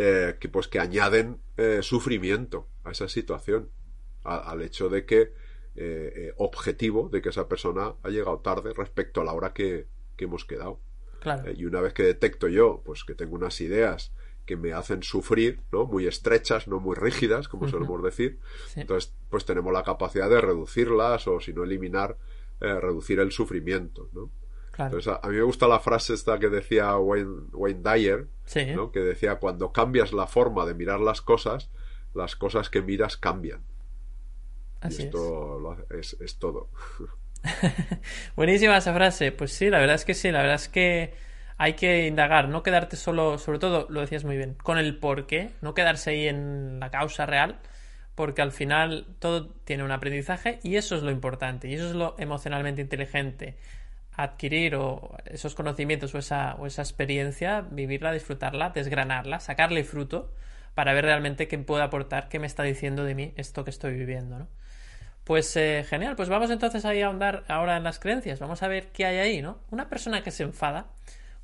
eh, 0.00 0.36
que 0.38 0.48
pues 0.48 0.68
que 0.68 0.78
añaden 0.78 1.40
eh, 1.56 1.80
sufrimiento 1.82 2.68
a 2.84 2.92
esa 2.92 3.08
situación, 3.08 3.68
al 4.22 4.62
hecho 4.62 4.88
de 4.88 5.04
que 5.04 5.32
eh, 5.74 6.32
objetivo 6.36 7.08
de 7.08 7.20
que 7.20 7.30
esa 7.30 7.48
persona 7.48 7.94
ha 8.04 8.08
llegado 8.08 8.38
tarde 8.38 8.72
respecto 8.74 9.20
a 9.20 9.24
la 9.24 9.32
hora 9.32 9.52
que, 9.52 9.88
que 10.16 10.26
hemos 10.26 10.44
quedado. 10.44 10.78
y 11.56 11.64
una 11.64 11.80
vez 11.80 11.94
que 11.94 12.04
detecto 12.04 12.46
yo, 12.46 12.80
pues 12.84 13.02
que 13.02 13.16
tengo 13.16 13.34
unas 13.34 13.60
ideas 13.60 14.12
que 14.46 14.56
me 14.56 14.72
hacen 14.72 15.02
sufrir, 15.02 15.62
¿no? 15.72 15.86
Muy 15.86 16.06
estrechas, 16.06 16.68
no 16.68 16.78
muy 16.78 16.94
rígidas, 16.94 17.48
como 17.48 17.68
solemos 17.68 18.00
decir. 18.00 18.38
Entonces, 18.76 19.12
pues 19.30 19.44
tenemos 19.44 19.72
la 19.72 19.82
capacidad 19.82 20.30
de 20.30 20.40
reducirlas 20.40 21.26
o, 21.26 21.40
si 21.40 21.52
no, 21.52 21.64
eliminar, 21.64 22.16
reducir 22.60 23.18
el 23.18 23.32
sufrimiento, 23.32 24.10
¿no? 24.12 24.30
Entonces, 24.78 25.12
a, 25.20 25.28
mí 25.28 25.34
me 25.34 25.42
gusta 25.42 25.66
la 25.66 25.80
frase 25.80 26.14
esta 26.14 26.38
que 26.38 26.48
decía 26.48 26.96
Wayne, 26.96 27.48
Wayne 27.52 27.82
Dyer, 27.82 28.28
¿no? 28.74 28.92
que 28.92 29.00
decía, 29.00 29.36
cuando 29.36 29.72
cambias 29.72 30.12
la 30.12 30.26
forma 30.26 30.66
de 30.66 30.74
mirar 30.74 31.00
las 31.00 31.20
cosas, 31.20 31.70
las 32.14 32.36
cosas 32.36 32.70
que 32.70 32.82
miras 32.82 33.16
cambian. 33.16 33.62
Así 34.80 35.04
esto 35.04 35.76
es. 35.90 36.14
Es, 36.14 36.20
es 36.20 36.38
todo. 36.38 36.68
Buenísima 38.36 38.76
esa 38.76 38.94
frase. 38.94 39.32
Pues 39.32 39.52
sí, 39.52 39.70
la 39.70 39.78
verdad 39.78 39.96
es 39.96 40.04
que 40.04 40.14
sí, 40.14 40.30
la 40.30 40.40
verdad 40.40 40.56
es 40.56 40.68
que 40.68 41.14
hay 41.58 41.74
que 41.74 42.06
indagar, 42.06 42.48
no 42.48 42.62
quedarte 42.62 42.96
solo, 42.96 43.36
sobre 43.36 43.58
todo, 43.58 43.86
lo 43.90 44.00
decías 44.00 44.24
muy 44.24 44.36
bien, 44.36 44.54
con 44.54 44.78
el 44.78 44.96
por 44.96 45.26
qué, 45.26 45.50
no 45.60 45.74
quedarse 45.74 46.10
ahí 46.10 46.28
en 46.28 46.78
la 46.78 46.90
causa 46.90 47.26
real, 47.26 47.58
porque 48.14 48.42
al 48.42 48.52
final 48.52 49.06
todo 49.18 49.48
tiene 49.64 49.82
un 49.82 49.90
aprendizaje 49.90 50.60
y 50.62 50.76
eso 50.76 50.96
es 50.96 51.02
lo 51.02 51.10
importante 51.10 51.68
y 51.68 51.74
eso 51.74 51.88
es 51.88 51.96
lo 51.96 52.14
emocionalmente 52.18 52.80
inteligente. 52.80 53.56
Adquirir 54.18 54.76
esos 55.26 55.54
conocimientos 55.54 56.14
o 56.14 56.18
esa, 56.18 56.56
o 56.56 56.66
esa 56.66 56.82
experiencia, 56.82 57.62
vivirla, 57.62 58.12
disfrutarla, 58.12 58.70
desgranarla, 58.70 59.38
sacarle 59.38 59.84
fruto 59.84 60.34
para 60.74 60.92
ver 60.92 61.04
realmente 61.04 61.46
qué 61.46 61.56
puede 61.58 61.84
aportar, 61.84 62.28
qué 62.28 62.38
me 62.38 62.46
está 62.48 62.64
diciendo 62.64 63.04
de 63.04 63.14
mí 63.14 63.32
esto 63.36 63.62
que 63.64 63.70
estoy 63.70 63.94
viviendo, 63.94 64.40
¿no? 64.40 64.48
Pues 65.24 65.56
eh, 65.56 65.84
genial, 65.88 66.16
pues 66.16 66.28
vamos 66.28 66.50
entonces 66.50 66.84
ahí 66.84 67.00
a 67.00 67.06
ahondar 67.06 67.44
ahora 67.48 67.76
en 67.76 67.84
las 67.84 67.98
creencias, 67.98 68.40
vamos 68.40 68.62
a 68.62 68.68
ver 68.68 68.88
qué 68.92 69.06
hay 69.06 69.18
ahí, 69.18 69.42
¿no? 69.42 69.60
Una 69.70 69.88
persona 69.88 70.22
que 70.22 70.30
se 70.30 70.42
enfada, 70.42 70.86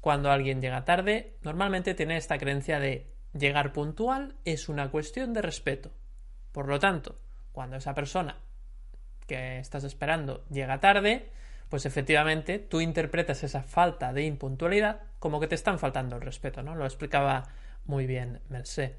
cuando 0.01 0.31
alguien 0.31 0.61
llega 0.61 0.85
tarde, 0.85 1.35
normalmente 1.43 1.95
tiene 1.95 2.17
esta 2.17 2.39
creencia 2.39 2.81
de 2.81 3.07
llegar 3.33 3.73
puntual 3.73 4.35
es 4.45 4.69
una 4.69 4.91
cuestión 4.91 5.33
de 5.33 5.43
respeto. 5.43 5.91
Por 6.53 6.69
lo 6.69 6.79
tanto, 6.79 7.17
cuando 7.53 7.77
esa 7.77 7.95
persona 7.95 8.37
que 9.27 9.59
estás 9.59 9.85
esperando 9.85 10.45
llega 10.51 10.81
tarde, 10.81 11.31
pues 11.75 11.87
efectivamente 11.87 12.61
tú 12.61 12.81
interpretas 12.81 13.43
esa 13.43 13.65
falta 13.65 14.13
de 14.13 14.23
impuntualidad 14.23 15.01
como 15.19 15.41
que 15.41 15.49
te 15.49 15.57
están 15.57 15.81
faltando 15.81 16.15
el 16.15 16.23
respeto, 16.23 16.63
¿no? 16.63 16.77
Lo 16.77 16.85
explicaba 16.85 17.49
muy 17.85 18.07
bien 18.07 18.41
Mercé. 18.49 18.95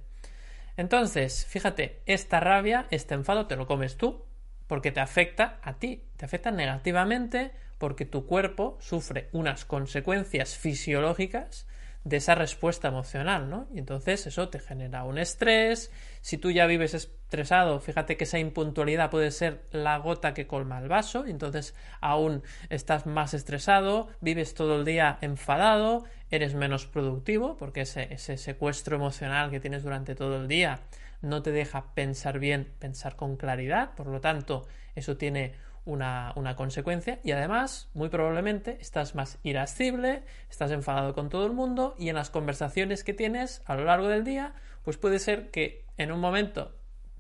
Entonces, 0.75 1.46
fíjate, 1.46 2.01
esta 2.05 2.41
rabia, 2.41 2.86
este 2.91 3.13
enfado 3.13 3.48
te 3.48 3.55
lo 3.55 3.65
comes 3.65 3.96
tú 3.96 4.25
porque 4.67 4.91
te 4.91 5.00
afecta 5.00 5.58
a 5.62 5.75
ti, 5.75 6.03
te 6.17 6.25
afecta 6.25 6.51
negativamente 6.51 7.53
porque 7.77 8.03
tu 8.03 8.25
cuerpo 8.25 8.77
sufre 8.82 9.29
unas 9.32 9.63
consecuencias 9.63 10.58
fisiológicas 10.58 11.70
de 12.05 12.17
esa 12.17 12.35
respuesta 12.35 12.88
emocional, 12.88 13.50
¿no? 13.50 13.67
Y 13.74 13.79
entonces 13.79 14.27
eso 14.27 14.47
te 14.50 14.59
genera 14.59 15.03
un 15.03 15.17
estrés. 15.17 15.91
Si 16.21 16.38
tú 16.38 16.51
ya 16.51 16.67
vives 16.67 16.93
estresado, 16.93 17.79
fíjate 17.79 18.15
que 18.15 18.25
esa 18.25 18.38
impuntualidad 18.38 19.09
puede 19.09 19.31
ser 19.31 19.63
la 19.71 19.97
gota 19.97 20.35
que 20.35 20.45
colma 20.45 20.79
el 20.79 20.88
vaso, 20.88 21.25
y 21.27 21.31
entonces 21.31 21.74
aún 22.01 22.43
estás 22.69 23.07
más 23.07 23.33
estresado, 23.33 24.07
vives 24.21 24.53
todo 24.53 24.77
el 24.77 24.85
día 24.85 25.17
enfadado, 25.21 26.05
eres 26.29 26.53
menos 26.53 26.85
productivo, 26.85 27.57
porque 27.57 27.81
ese, 27.81 28.13
ese 28.13 28.38
secuestro 28.38 28.95
emocional 28.95 29.50
que 29.50 29.59
tienes 29.59 29.81
durante 29.81 30.13
todo 30.13 30.38
el 30.38 30.47
día 30.47 30.81
no 31.21 31.41
te 31.41 31.51
deja 31.51 31.95
pensar 31.95 32.38
bien, 32.38 32.71
pensar 32.77 33.15
con 33.15 33.35
claridad, 33.35 33.95
por 33.95 34.05
lo 34.05 34.21
tanto, 34.21 34.67
eso 34.93 35.17
tiene 35.17 35.53
una, 35.86 36.56
consecuencia 36.56 37.20
y 37.24 37.32
además, 37.32 37.89
muy 37.94 38.10
probablemente, 38.10 38.77
estás 38.82 39.15
más 39.15 39.38
irascible, 39.44 40.24
estás 40.50 40.72
enfadado 40.72 41.13
con 41.13 41.30
todo 41.30 41.46
el 41.46 41.54
mundo 41.54 41.96
y 41.98 42.10
en 42.10 42.15
las 42.15 42.30
conversaciones 42.30 43.04
que 43.04 43.13
tienes 43.13 43.62
a 43.65 43.75
lo 43.75 43.86
largo 43.86 44.08
del 44.08 44.24
día, 44.24 44.54
pues 44.84 44.98
puede 44.98 45.20
ser 45.20 45.51
que 45.51 45.86
en 45.98 46.12
un 46.12 46.20
momento 46.20 46.75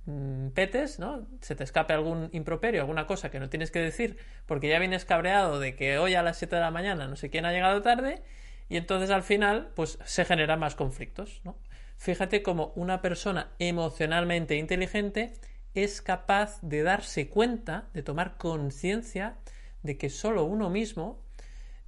mm, 0.05 0.49
petes, 0.49 0.99
¿no? 0.99 1.27
Se 1.41 1.55
te 1.55 1.63
escape 1.63 1.93
algún 1.93 2.29
improperio, 2.33 2.81
alguna 2.81 3.07
cosa 3.07 3.29
que 3.29 3.39
no 3.39 3.49
tienes 3.49 3.71
que 3.71 3.79
decir 3.79 4.17
porque 4.45 4.67
ya 4.67 4.79
vienes 4.79 5.05
cabreado 5.05 5.59
de 5.59 5.75
que 5.75 5.97
hoy 5.97 6.15
a 6.15 6.23
las 6.23 6.37
7 6.37 6.55
de 6.55 6.61
la 6.61 6.71
mañana 6.71 7.07
no 7.07 7.15
sé 7.15 7.29
quién 7.29 7.45
ha 7.45 7.51
llegado 7.51 7.81
tarde 7.81 8.23
y 8.67 8.77
entonces 8.77 9.11
al 9.11 9.23
final 9.23 9.71
pues 9.75 9.99
se 10.05 10.25
generan 10.25 10.59
más 10.59 10.75
conflictos, 10.75 11.41
¿no? 11.43 11.55
Fíjate 11.97 12.43
como 12.43 12.73
una 12.75 13.01
persona 13.01 13.51
emocionalmente 13.57 14.57
inteligente 14.57 15.33
es 15.75 16.01
capaz 16.01 16.59
de 16.61 16.83
darse 16.83 17.29
cuenta, 17.29 17.89
de 17.93 18.03
tomar 18.03 18.37
conciencia 18.37 19.35
de 19.83 19.97
que 19.97 20.09
solo 20.09 20.43
uno 20.45 20.69
mismo 20.69 21.19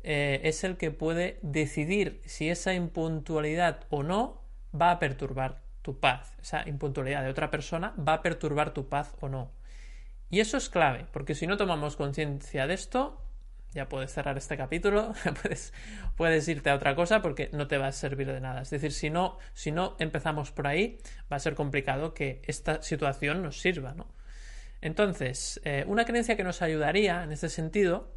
eh, 0.03 0.41
es 0.43 0.63
el 0.63 0.77
que 0.77 0.91
puede 0.91 1.39
decidir 1.41 2.21
si 2.25 2.49
esa 2.49 2.73
impuntualidad 2.73 3.85
o 3.89 4.03
no 4.03 4.41
va 4.79 4.91
a 4.91 4.99
perturbar 4.99 5.61
tu 5.81 5.99
paz. 5.99 6.35
Esa 6.41 6.67
impuntualidad 6.67 7.23
de 7.23 7.29
otra 7.29 7.49
persona 7.49 7.93
va 7.97 8.13
a 8.13 8.21
perturbar 8.21 8.73
tu 8.73 8.87
paz 8.89 9.15
o 9.19 9.29
no. 9.29 9.51
Y 10.29 10.41
eso 10.41 10.57
es 10.57 10.69
clave, 10.69 11.05
porque 11.11 11.35
si 11.35 11.47
no 11.47 11.57
tomamos 11.57 11.95
conciencia 11.95 12.67
de 12.67 12.73
esto, 12.73 13.21
ya 13.77 13.87
puedes 13.87 14.11
cerrar 14.11 14.37
este 14.37 14.57
capítulo, 14.57 15.13
puedes, 15.41 15.71
puedes, 16.15 16.47
irte 16.47 16.71
a 16.71 16.75
otra 16.75 16.95
cosa 16.95 17.21
porque 17.21 17.49
no 17.53 17.67
te 17.67 17.77
va 17.77 17.87
a 17.87 17.91
servir 17.91 18.27
de 18.27 18.41
nada. 18.41 18.61
Es 18.61 18.71
decir, 18.71 18.91
si 18.91 19.09
no, 19.09 19.37
si 19.53 19.71
no 19.71 19.95
empezamos 19.99 20.51
por 20.51 20.67
ahí, 20.67 20.97
va 21.31 21.37
a 21.37 21.39
ser 21.39 21.53
complicado 21.53 22.13
que 22.13 22.41
esta 22.45 22.81
situación 22.81 23.43
nos 23.43 23.61
sirva, 23.61 23.93
¿no? 23.93 24.07
Entonces, 24.81 25.61
eh, 25.63 25.85
una 25.87 26.05
creencia 26.05 26.35
que 26.35 26.43
nos 26.43 26.61
ayudaría 26.61 27.23
en 27.23 27.31
este 27.31 27.49
sentido, 27.49 28.11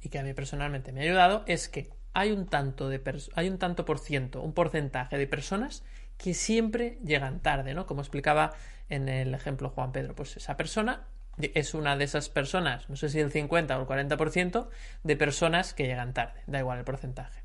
y 0.00 0.10
que 0.10 0.18
a 0.20 0.22
mí 0.22 0.32
personalmente 0.32 0.92
me 0.92 1.00
ha 1.00 1.04
ayudado, 1.04 1.42
es 1.46 1.68
que 1.68 1.90
hay 2.14 2.30
un 2.30 2.46
tanto 2.46 2.88
de 2.88 3.02
hay 3.34 3.48
un 3.48 3.58
tanto 3.58 3.84
por 3.84 3.98
ciento, 3.98 4.42
un 4.42 4.52
porcentaje 4.52 5.18
de 5.18 5.26
personas 5.26 5.84
que 6.16 6.34
siempre 6.34 6.98
llegan 7.04 7.40
tarde, 7.40 7.74
¿no? 7.74 7.86
Como 7.86 8.00
explicaba 8.00 8.54
en 8.88 9.08
el 9.08 9.34
ejemplo 9.34 9.70
Juan 9.70 9.90
Pedro, 9.90 10.14
pues 10.14 10.36
esa 10.36 10.56
persona 10.56 11.06
es 11.54 11.74
una 11.74 11.96
de 11.96 12.04
esas 12.04 12.28
personas, 12.28 12.88
no 12.88 12.96
sé 12.96 13.08
si 13.08 13.20
el 13.20 13.30
50 13.30 13.78
o 13.78 13.80
el 13.80 13.86
40% 13.86 14.68
de 15.04 15.16
personas 15.16 15.74
que 15.74 15.86
llegan 15.86 16.14
tarde, 16.14 16.40
da 16.46 16.58
igual 16.58 16.78
el 16.78 16.84
porcentaje. 16.84 17.42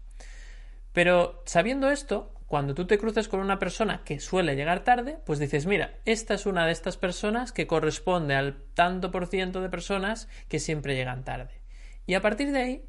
Pero 0.94 1.42
sabiendo 1.46 1.90
esto, 1.90 2.34
cuando 2.48 2.76
tú 2.76 2.86
te 2.86 3.00
cruces 3.00 3.28
con 3.28 3.40
una 3.40 3.58
persona 3.58 4.04
que 4.04 4.20
suele 4.20 4.56
llegar 4.56 4.84
tarde, 4.84 5.18
pues 5.26 5.40
dices, 5.40 5.66
mira, 5.66 5.96
esta 6.06 6.36
es 6.36 6.46
una 6.46 6.68
de 6.68 6.72
estas 6.72 6.98
personas 6.98 7.52
que 7.52 7.66
corresponde 7.66 8.36
al 8.36 8.62
tanto 8.76 9.10
por 9.10 9.26
ciento 9.26 9.62
de 9.62 9.70
personas 9.70 10.28
que 10.50 10.60
siempre 10.60 10.96
llegan 10.96 11.24
tarde. 11.24 11.62
Y 12.06 12.14
a 12.14 12.22
partir 12.22 12.52
de 12.52 12.62
ahí, 12.62 12.86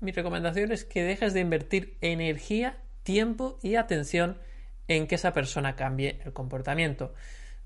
mi 0.00 0.12
recomendación 0.12 0.72
es 0.72 0.84
que 0.84 1.04
dejes 1.04 1.32
de 1.32 1.40
invertir 1.40 1.96
energía, 2.02 2.82
tiempo 3.02 3.58
y 3.62 3.76
atención 3.76 4.38
en 4.88 5.06
que 5.06 5.14
esa 5.14 5.32
persona 5.32 5.74
cambie 5.74 6.20
el 6.24 6.32
comportamiento. 6.32 7.14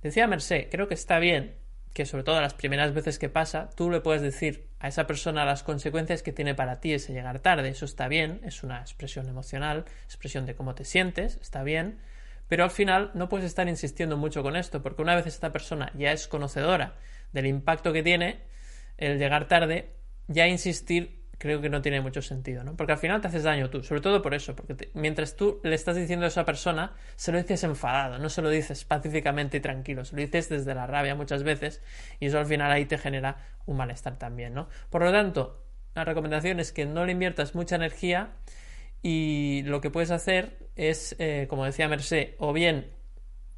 Decía 0.03 0.29
Merced, 0.29 0.69
creo 0.71 0.87
que 0.87 0.95
está 0.95 1.19
bien 1.19 1.57
que 1.97 2.05
sobre 2.05 2.25
todo 2.25 2.43
las 2.43 2.53
primeras 2.53 2.93
veces 2.93 3.19
que 3.19 3.31
pasa, 3.31 3.71
tú 3.75 3.91
le 3.91 4.03
puedes 4.03 4.21
decir 4.21 4.69
a 4.81 4.89
esa 4.89 5.07
persona 5.07 5.47
las 5.47 5.63
consecuencias 5.63 6.23
que 6.23 6.31
tiene 6.31 6.55
para 6.55 6.79
ti 6.79 6.93
ese 6.93 7.15
llegar 7.15 7.39
tarde. 7.39 7.71
Eso 7.71 7.87
está 7.87 8.07
bien, 8.07 8.43
es 8.45 8.63
una 8.63 8.83
expresión 8.83 9.27
emocional, 9.31 9.87
expresión 10.05 10.45
de 10.45 10.55
cómo 10.55 10.75
te 10.75 10.85
sientes, 10.85 11.39
está 11.41 11.63
bien, 11.63 11.99
pero 12.49 12.65
al 12.65 12.71
final 12.71 13.13
no 13.15 13.31
puedes 13.31 13.47
estar 13.47 13.67
insistiendo 13.67 14.19
mucho 14.19 14.43
con 14.43 14.57
esto, 14.57 14.83
porque 14.83 15.01
una 15.01 15.17
vez 15.17 15.27
esta 15.27 15.53
persona 15.53 15.91
ya 15.95 16.13
es 16.13 16.29
conocedora 16.29 16.97
del 17.33 17.47
impacto 17.47 17.95
que 17.95 18.03
tiene 18.03 18.43
el 18.99 19.19
llegar 19.19 19.49
tarde, 19.49 19.95
ya 20.29 20.47
insistir 20.47 21.25
creo 21.39 21.61
que 21.61 21.69
no 21.69 21.83
tiene 21.83 22.01
mucho 22.01 22.23
sentido, 22.23 22.65
¿no? 22.65 22.77
Porque 22.77 22.93
al 22.93 22.99
final 22.99 23.21
te 23.21 23.29
haces 23.29 23.43
daño 23.43 23.69
tú, 23.71 23.83
sobre 23.83 24.01
todo 24.01 24.23
por 24.23 24.35
eso, 24.35 24.57
porque 24.57 24.91
mientras 24.95 25.37
tú 25.37 25.61
le 25.63 25.75
estás 25.75 25.97
diciendo 25.97 26.25
a 26.25 26.29
esa 26.29 26.45
persona, 26.45 26.95
se 27.17 27.33
lo 27.33 27.39
dices 27.39 27.63
enfadado, 27.65 28.19
no 28.19 28.29
se 28.29 28.43
lo 28.43 28.49
dices 28.49 28.85
pacíficamente 28.85 29.59
y 29.59 29.61
tranquilo, 29.61 30.05
se 30.05 30.17
lo 30.17 30.23
dices 30.23 30.49
desde 30.49 30.75
la 30.75 30.87
rabia 30.87 31.15
muchas 31.15 31.43
veces 31.43 31.83
y 32.21 32.27
eso 32.27 32.39
al 32.39 32.47
final 32.47 32.71
ahí 32.73 32.87
te 32.87 32.99
genera 32.99 33.37
un 33.67 33.77
malestar 33.77 34.19
también, 34.19 34.55
¿no? 34.55 34.69
Por 34.91 35.03
lo 35.03 35.13
tanto, 35.13 35.63
la 35.95 36.05
recomendación 36.05 36.61
es 36.61 36.73
que 36.73 36.87
no 36.87 37.05
le 37.05 37.13
inviertas 37.13 37.55
mucha 37.55 37.77
energía 37.77 38.33
y 39.03 39.63
lo 39.65 39.81
que 39.81 39.91
puedes 39.91 40.11
hacer 40.11 40.59
es, 40.75 41.17
eh, 41.19 41.47
como 41.49 41.65
decía 41.65 41.89
Merced, 41.89 42.35
o 42.39 42.53
bien 42.53 42.91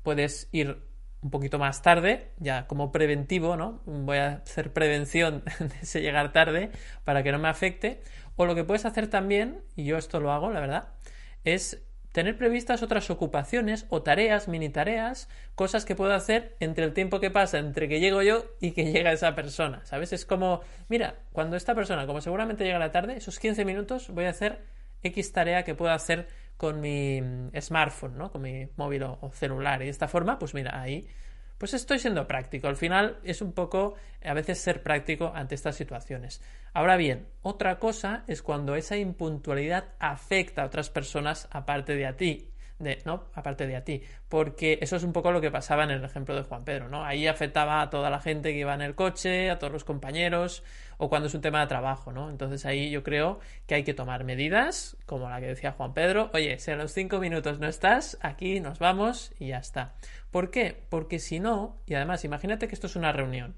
puedes 0.03 0.49
ir 0.53 0.88
un 1.23 1.31
poquito 1.31 1.59
más 1.59 1.83
tarde, 1.83 2.31
ya 2.39 2.67
como 2.67 2.93
preventivo, 2.93 3.57
¿no? 3.57 3.81
Voy 3.87 4.19
a 4.19 4.35
hacer 4.45 4.73
prevención 4.73 5.43
de 5.59 5.75
ese 5.83 6.01
llegar 6.01 6.33
tarde 6.33 6.71
para 7.05 7.23
que 7.23 7.33
no 7.33 7.39
me 7.39 7.49
afecte. 7.49 8.03
O 8.37 8.47
lo 8.47 8.55
que 8.55 8.65
puedes 8.65 8.85
hacer 8.85 9.09
también, 9.09 9.63
y 9.75 9.85
yo 9.85 9.99
esto 9.99 10.21
lo 10.21 10.33
hago, 10.33 10.51
la 10.51 10.61
verdad, 10.61 10.89
es 11.45 11.83
tener 12.13 12.37
previstas 12.37 12.83
otras 12.83 13.11
ocupaciones 13.11 13.87
o 13.91 14.03
tareas, 14.03 14.49
mini 14.49 14.69
tareas, 14.69 15.29
cosas 15.55 15.85
que 15.85 15.95
puedo 15.95 16.15
hacer 16.15 16.57
entre 16.61 16.85
el 16.85 16.95
tiempo 16.95 17.21
que 17.21 17.31
pasa 17.31 17.59
entre 17.59 17.89
que 17.89 18.01
llego 18.01 18.23
yo 18.23 18.45
y 18.61 18.73
que 18.73 18.85
llega 18.93 19.13
esa 19.13 19.35
persona. 19.35 19.85
¿Sabes? 19.85 20.13
Es 20.13 20.25
como, 20.25 20.61
mira, 20.89 21.17
cuando 21.33 21.57
esta 21.57 21.75
persona, 21.75 22.07
como 22.07 22.21
seguramente 22.21 22.65
llega 22.65 22.79
la 22.79 22.93
tarde, 22.93 23.17
esos 23.17 23.39
15 23.39 23.65
minutos 23.65 24.09
voy 24.11 24.25
a 24.25 24.31
hacer 24.31 24.63
X 25.03 25.33
tarea 25.33 25.65
que 25.65 25.75
pueda 25.75 25.95
hacer 25.95 26.29
con 26.59 26.81
mi 26.81 27.23
mm, 27.23 27.53
smartphone, 27.59 28.19
¿no? 28.19 28.31
Con 28.31 28.43
mi 28.43 28.69
móvil 28.77 29.05
o, 29.05 29.31
celular. 29.33 29.81
Y 29.81 29.87
de 29.87 29.91
esta 29.91 30.09
forma, 30.09 30.39
pues 30.39 30.53
mira, 30.53 30.79
ahí 30.79 31.09
pues 31.57 31.73
estoy 31.75 31.99
siendo 31.99 32.27
práctico. 32.27 32.69
Al 32.69 32.77
final 32.77 33.19
es 33.25 33.41
un 33.41 33.53
poco 33.53 33.95
a 34.23 34.35
veces 34.35 34.59
ser 34.59 34.83
práctico 34.83 35.33
ante 35.35 35.55
estas 35.55 35.77
situaciones. 35.77 36.43
Ahora 36.73 36.97
bien, 36.97 37.27
otra 37.43 37.79
cosa 37.79 38.25
es 38.27 38.43
cuando 38.43 38.77
esa 38.77 38.97
impuntualidad 38.97 39.87
afecta 39.99 40.63
a 40.63 40.67
otras 40.67 40.91
personas 40.91 41.49
aparte 41.51 41.97
de 41.97 42.07
a 42.07 42.17
ti 42.17 42.51
de, 42.79 42.99
¿no? 43.05 43.25
Aparte 43.35 43.67
de 43.67 43.77
a 43.77 43.85
ti. 43.85 44.03
Porque 44.29 44.79
eso 44.81 44.97
es 44.97 45.03
un 45.03 45.13
poco 45.13 45.33
lo 45.33 45.41
que 45.41 45.51
pasaba 45.51 45.85
en 45.85 45.91
el 45.91 46.05
ejemplo 46.05 46.35
de 46.35 46.43
Juan 46.43 46.65
Pedro, 46.65 46.89
¿no? 46.89 47.05
Ahí 47.05 47.27
afectaba 47.27 47.83
a 47.83 47.91
toda 47.91 48.11
la 48.11 48.21
gente 48.21 48.53
que 48.53 48.59
iba 48.59 48.75
en 48.75 48.83
el 48.83 48.95
coche, 48.95 49.51
a 49.51 49.59
todos 49.59 49.73
los 49.73 49.85
compañeros, 49.85 50.63
o 50.99 51.09
cuando 51.09 51.29
es 51.29 51.35
un 51.35 51.41
tema 51.41 51.61
de 51.61 51.67
trabajo, 51.67 52.13
¿no? 52.13 52.29
Entonces 52.31 52.67
ahí 52.67 52.91
yo 52.91 53.03
creo 53.03 53.41
que 53.67 53.77
hay 53.77 53.85
que 53.85 53.95
tomar 53.95 54.25
medidas, 54.25 54.97
como 55.07 55.31
la 55.31 55.41
que 55.41 55.47
decía 55.47 55.73
Juan 55.73 55.95
Pedro, 55.95 56.31
oye, 56.35 56.59
si 56.59 56.71
a 56.71 56.77
los 56.77 56.93
cinco 56.93 57.19
minutos 57.19 57.59
no 57.59 57.67
estás, 57.69 58.19
aquí 58.21 58.61
nos 58.61 58.79
vamos 58.79 59.33
y 59.39 59.49
ya 59.49 59.59
está. 59.59 59.95
¿Por 60.31 60.51
qué? 60.51 60.85
Porque 60.89 61.19
si 61.19 61.41
no, 61.41 61.81
y 61.87 61.95
además 61.95 62.25
imagínate 62.25 62.69
que 62.69 62.75
esto 62.75 62.89
es 62.89 62.97
una 62.97 63.13
reunión, 63.13 63.57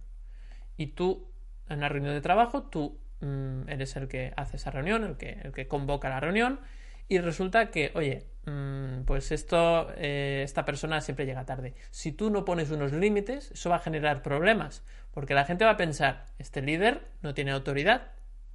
y 0.77 0.89
tú, 0.89 1.31
en 1.69 1.79
una 1.79 1.89
reunión 1.89 2.15
de 2.15 2.21
trabajo, 2.21 2.63
tú 2.65 2.99
mm, 3.21 3.69
eres 3.69 3.97
el 3.97 4.09
que 4.09 4.33
hace 4.37 4.57
esa 4.57 4.71
reunión, 4.71 5.05
el 5.05 5.17
que, 5.17 5.33
el 5.43 5.53
que 5.53 5.67
convoca 5.67 6.09
la 6.09 6.21
reunión, 6.21 6.61
y 7.09 7.19
resulta 7.19 7.71
que, 7.71 7.91
oye, 7.95 8.27
mm, 8.47 8.90
pues 9.05 9.33
esto, 9.33 9.93
eh, 9.97 10.43
esta 10.45 10.65
persona 10.65 11.01
siempre 11.01 11.27
llega 11.27 11.45
tarde. 11.45 11.75
Si 11.91 12.13
tú 12.13 12.31
no 12.31 12.45
pones 12.45 12.71
unos 12.71 12.93
límites, 12.93 13.51
eso 13.51 13.71
va 13.71 13.77
a 13.77 13.81
generar 13.81 14.23
problemas, 14.23 14.83
porque 15.13 15.35
la 15.35 15.45
gente 15.45 15.65
va 15.65 15.73
a 15.73 15.77
pensar, 15.77 16.27
este 16.39 16.63
líder 16.63 17.03
no 17.23 17.35
tiene 17.35 17.53
autoridad, 17.53 18.09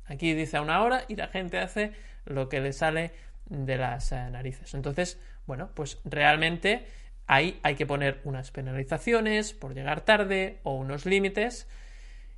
aquí 0.06 0.34
dice 0.34 0.58
a 0.58 0.62
una 0.62 0.82
hora 0.82 1.06
y 1.08 1.16
la 1.16 1.28
gente 1.28 1.60
hace 1.60 1.94
lo 2.26 2.50
que 2.50 2.60
le 2.60 2.74
sale 2.74 3.12
de 3.46 3.78
las 3.78 4.12
eh, 4.12 4.30
narices. 4.32 4.74
Entonces, 4.74 5.20
bueno, 5.46 5.70
pues 5.74 6.00
realmente 6.06 6.88
ahí 7.28 7.60
hay 7.64 7.76
que 7.76 7.86
poner 7.86 8.22
unas 8.24 8.52
penalizaciones 8.52 9.54
por 9.54 9.74
llegar 9.74 10.02
tarde 10.02 10.60
o 10.64 10.76
unos 10.76 11.06
límites. 11.06 11.68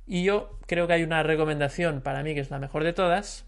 Y 0.06 0.24
yo 0.24 0.58
creo 0.66 0.86
que 0.86 0.94
hay 0.94 1.02
una 1.02 1.22
recomendación 1.22 2.00
para 2.00 2.22
mí 2.22 2.34
que 2.34 2.40
es 2.40 2.50
la 2.50 2.58
mejor 2.58 2.84
de 2.84 2.92
todas, 2.92 3.44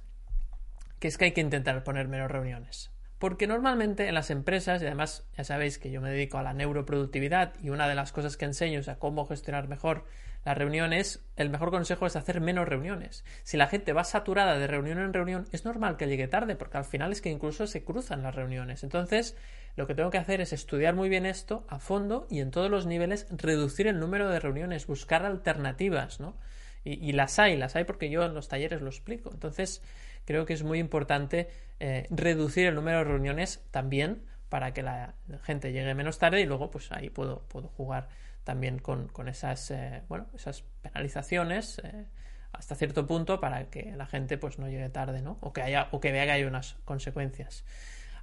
que 0.98 1.08
es 1.08 1.16
que 1.16 1.26
hay 1.26 1.32
que 1.32 1.40
intentar 1.40 1.82
poner 1.82 2.08
menos 2.08 2.30
reuniones. 2.30 2.90
Porque 3.20 3.46
normalmente 3.46 4.08
en 4.08 4.14
las 4.14 4.30
empresas, 4.30 4.80
y 4.80 4.86
además 4.86 5.28
ya 5.36 5.44
sabéis 5.44 5.78
que 5.78 5.90
yo 5.90 6.00
me 6.00 6.10
dedico 6.10 6.38
a 6.38 6.42
la 6.42 6.54
neuroproductividad 6.54 7.52
y 7.62 7.68
una 7.68 7.86
de 7.86 7.94
las 7.94 8.12
cosas 8.12 8.38
que 8.38 8.46
enseño 8.46 8.80
es 8.80 8.88
a 8.88 8.98
cómo 8.98 9.26
gestionar 9.26 9.68
mejor 9.68 10.06
las 10.42 10.56
reuniones, 10.56 11.22
el 11.36 11.50
mejor 11.50 11.70
consejo 11.70 12.06
es 12.06 12.16
hacer 12.16 12.40
menos 12.40 12.66
reuniones. 12.66 13.22
Si 13.42 13.58
la 13.58 13.66
gente 13.66 13.92
va 13.92 14.04
saturada 14.04 14.56
de 14.56 14.66
reunión 14.66 14.98
en 14.98 15.12
reunión, 15.12 15.46
es 15.52 15.66
normal 15.66 15.98
que 15.98 16.06
llegue 16.06 16.28
tarde, 16.28 16.56
porque 16.56 16.78
al 16.78 16.86
final 16.86 17.12
es 17.12 17.20
que 17.20 17.28
incluso 17.28 17.66
se 17.66 17.84
cruzan 17.84 18.22
las 18.22 18.34
reuniones. 18.34 18.84
Entonces, 18.84 19.36
lo 19.76 19.86
que 19.86 19.94
tengo 19.94 20.08
que 20.08 20.16
hacer 20.16 20.40
es 20.40 20.54
estudiar 20.54 20.94
muy 20.94 21.10
bien 21.10 21.26
esto 21.26 21.66
a 21.68 21.78
fondo 21.78 22.26
y 22.30 22.40
en 22.40 22.50
todos 22.50 22.70
los 22.70 22.86
niveles 22.86 23.26
reducir 23.30 23.86
el 23.86 24.00
número 24.00 24.30
de 24.30 24.40
reuniones, 24.40 24.86
buscar 24.86 25.26
alternativas, 25.26 26.20
¿no? 26.20 26.38
Y, 26.82 27.12
las 27.12 27.38
hay, 27.38 27.56
las 27.56 27.76
hay 27.76 27.84
porque 27.84 28.08
yo 28.08 28.24
en 28.24 28.34
los 28.34 28.48
talleres 28.48 28.80
lo 28.80 28.88
explico. 28.88 29.30
Entonces, 29.32 29.82
creo 30.24 30.46
que 30.46 30.54
es 30.54 30.62
muy 30.62 30.78
importante 30.78 31.50
eh, 31.78 32.06
reducir 32.10 32.66
el 32.66 32.74
número 32.74 32.98
de 32.98 33.04
reuniones 33.04 33.62
también 33.70 34.22
para 34.48 34.72
que 34.72 34.82
la 34.82 35.14
gente 35.42 35.72
llegue 35.72 35.94
menos 35.94 36.18
tarde 36.18 36.40
y 36.40 36.46
luego 36.46 36.70
pues 36.70 36.90
ahí 36.90 37.10
puedo, 37.10 37.42
puedo 37.48 37.68
jugar 37.68 38.08
también 38.44 38.78
con, 38.78 39.28
esas, 39.28 39.70
eh, 39.70 40.02
bueno, 40.08 40.26
esas 40.34 40.64
penalizaciones 40.82 41.80
eh, 41.84 42.06
hasta 42.52 42.74
cierto 42.74 43.06
punto 43.06 43.40
para 43.40 43.70
que 43.70 43.92
la 43.96 44.06
gente 44.06 44.38
pues 44.38 44.58
no 44.58 44.68
llegue 44.68 44.88
tarde 44.88 45.22
¿no? 45.22 45.38
o 45.40 45.52
que 45.52 45.62
haya 45.62 45.88
o 45.92 46.00
que 46.00 46.10
vea 46.10 46.24
que 46.24 46.32
hay 46.32 46.44
unas 46.44 46.74
consecuencias 46.84 47.64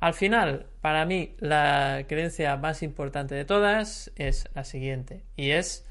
al 0.02 0.13
final 0.13 0.67
para 0.82 1.06
mí 1.06 1.36
la 1.39 2.04
creencia 2.10 2.58
más 2.58 2.84
importante 2.84 3.36
de 3.36 3.46
todas 3.46 4.12
es 4.15 4.50
la 4.54 4.63
siguiente 4.63 5.24
y 5.38 5.52
es 5.52 5.87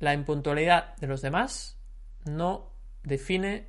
la 0.00 0.14
impuntualidad 0.14 0.96
de 0.96 1.06
los 1.06 1.22
demás 1.22 1.78
no 2.24 2.72
define 3.04 3.68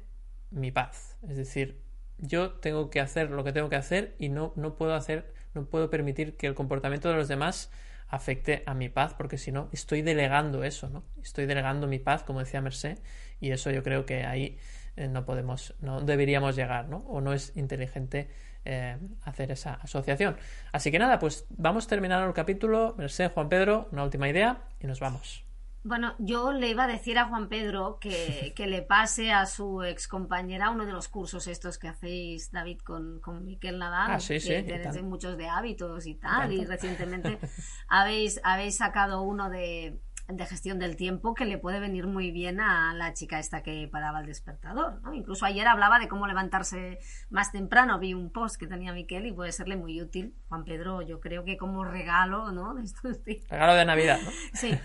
mi 0.50 0.72
paz. 0.72 1.18
Es 1.30 1.38
decir, 1.38 1.82
yo 2.18 2.54
tengo 2.54 2.90
que 2.90 3.00
hacer 3.00 3.30
lo 3.30 3.44
que 3.44 3.52
tengo 3.52 3.70
que 3.70 3.76
hacer 3.76 4.16
y 4.18 4.30
no, 4.30 4.54
no 4.56 4.76
puedo 4.76 4.96
hacer, 4.96 5.34
no 5.54 5.66
puedo 5.66 5.90
permitir 5.90 6.38
que 6.38 6.48
el 6.48 6.56
comportamiento 6.56 7.10
de 7.10 7.16
los 7.16 7.28
demás 7.28 7.72
afecte 8.08 8.64
a 8.66 8.74
mi 8.74 8.90
paz, 8.90 9.14
porque 9.14 9.38
si 9.38 9.52
no, 9.52 9.70
estoy 9.72 10.02
delegando 10.02 10.64
eso, 10.64 10.90
¿no? 10.90 11.04
Estoy 11.22 11.46
delegando 11.46 11.88
mi 11.88 12.00
paz, 12.00 12.24
como 12.24 12.40
decía 12.40 12.62
Merced, 12.62 13.00
y 13.40 13.52
eso 13.52 13.72
yo 13.72 13.84
creo 13.84 14.06
que 14.06 14.26
ahí 14.26 14.58
eh, 14.98 15.08
no 15.08 15.26
podemos, 15.26 15.76
no 15.80 16.02
deberíamos 16.02 16.56
llegar, 16.56 16.90
¿no? 16.90 16.98
O 17.08 17.22
no 17.22 17.34
es 17.34 17.56
inteligente 17.56 18.30
eh, 18.66 18.98
hacer 19.24 19.52
esa 19.52 19.76
asociación. 19.76 20.38
Así 20.74 20.92
que 20.92 21.00
nada, 21.00 21.20
pues 21.20 21.46
vamos 21.50 21.88
terminando 21.88 22.28
el 22.28 22.34
capítulo. 22.34 22.96
Merced, 22.98 23.32
Juan 23.32 23.50
Pedro, 23.50 23.88
una 23.92 24.04
última 24.04 24.28
idea 24.28 24.66
y 24.80 24.88
nos 24.88 25.00
vamos. 25.00 25.51
Bueno, 25.84 26.14
yo 26.20 26.52
le 26.52 26.70
iba 26.70 26.84
a 26.84 26.88
decir 26.88 27.18
a 27.18 27.26
Juan 27.28 27.50
Pedro 27.50 27.98
que, 28.00 28.54
que 28.56 28.68
le 28.68 28.82
pase 28.84 29.32
a 29.32 29.46
su 29.46 29.84
ex 29.84 30.08
compañera 30.08 30.70
uno 30.70 30.86
de 30.86 30.92
los 30.92 31.08
cursos 31.08 31.48
estos 31.48 31.78
que 31.78 31.88
hacéis, 31.88 32.52
David, 32.52 32.80
con, 32.82 33.20
con 33.20 33.46
Miquel 33.46 33.80
Nadal, 33.80 34.12
Ah, 34.12 34.20
sí, 34.20 34.40
sí, 34.40 34.50
que 34.50 34.60
y 34.60 34.66
tenéis 34.66 35.02
muchos 35.04 35.38
de 35.38 35.48
hábitos 35.48 36.06
y 36.06 36.16
tal, 36.16 36.52
y 36.54 36.58
tanto. 36.58 36.72
recientemente 36.72 37.40
habéis, 37.88 38.40
habéis 38.44 38.78
sacado 38.78 39.24
uno 39.24 39.50
de, 39.50 40.00
de 40.38 40.46
gestión 40.46 40.80
del 40.80 40.96
tiempo 40.96 41.34
que 41.34 41.46
le 41.46 41.58
puede 41.58 41.80
venir 41.80 42.08
muy 42.08 42.32
bien 42.32 42.60
a 42.60 42.94
la 42.94 43.14
chica 43.14 43.40
esta 43.40 43.64
que 43.64 43.88
paraba 43.92 44.22
el 44.22 44.26
despertador, 44.26 45.02
¿no? 45.02 45.14
Incluso 45.14 45.46
ayer 45.46 45.68
hablaba 45.68 46.00
de 46.00 46.08
cómo 46.08 46.28
levantarse 46.28 47.00
más 47.30 47.52
temprano, 47.52 48.00
vi 48.00 48.14
un 48.14 48.32
post 48.32 48.58
que 48.58 48.68
tenía 48.68 48.94
Miquel 48.94 49.26
y 49.26 49.32
puede 49.32 49.52
serle 49.52 49.76
muy 49.76 50.02
útil. 50.02 50.36
Juan 50.50 50.64
Pedro, 50.64 51.02
yo 51.02 51.20
creo 51.20 51.44
que 51.44 51.58
como 51.58 51.84
regalo, 51.84 52.52
¿no? 52.52 52.74
De 52.76 52.84
estos 52.84 53.24
días. 53.24 53.48
Regalo 53.50 53.76
de 53.76 53.86
Navidad, 53.86 54.20
¿no? 54.24 54.32
Sí. 54.54 54.78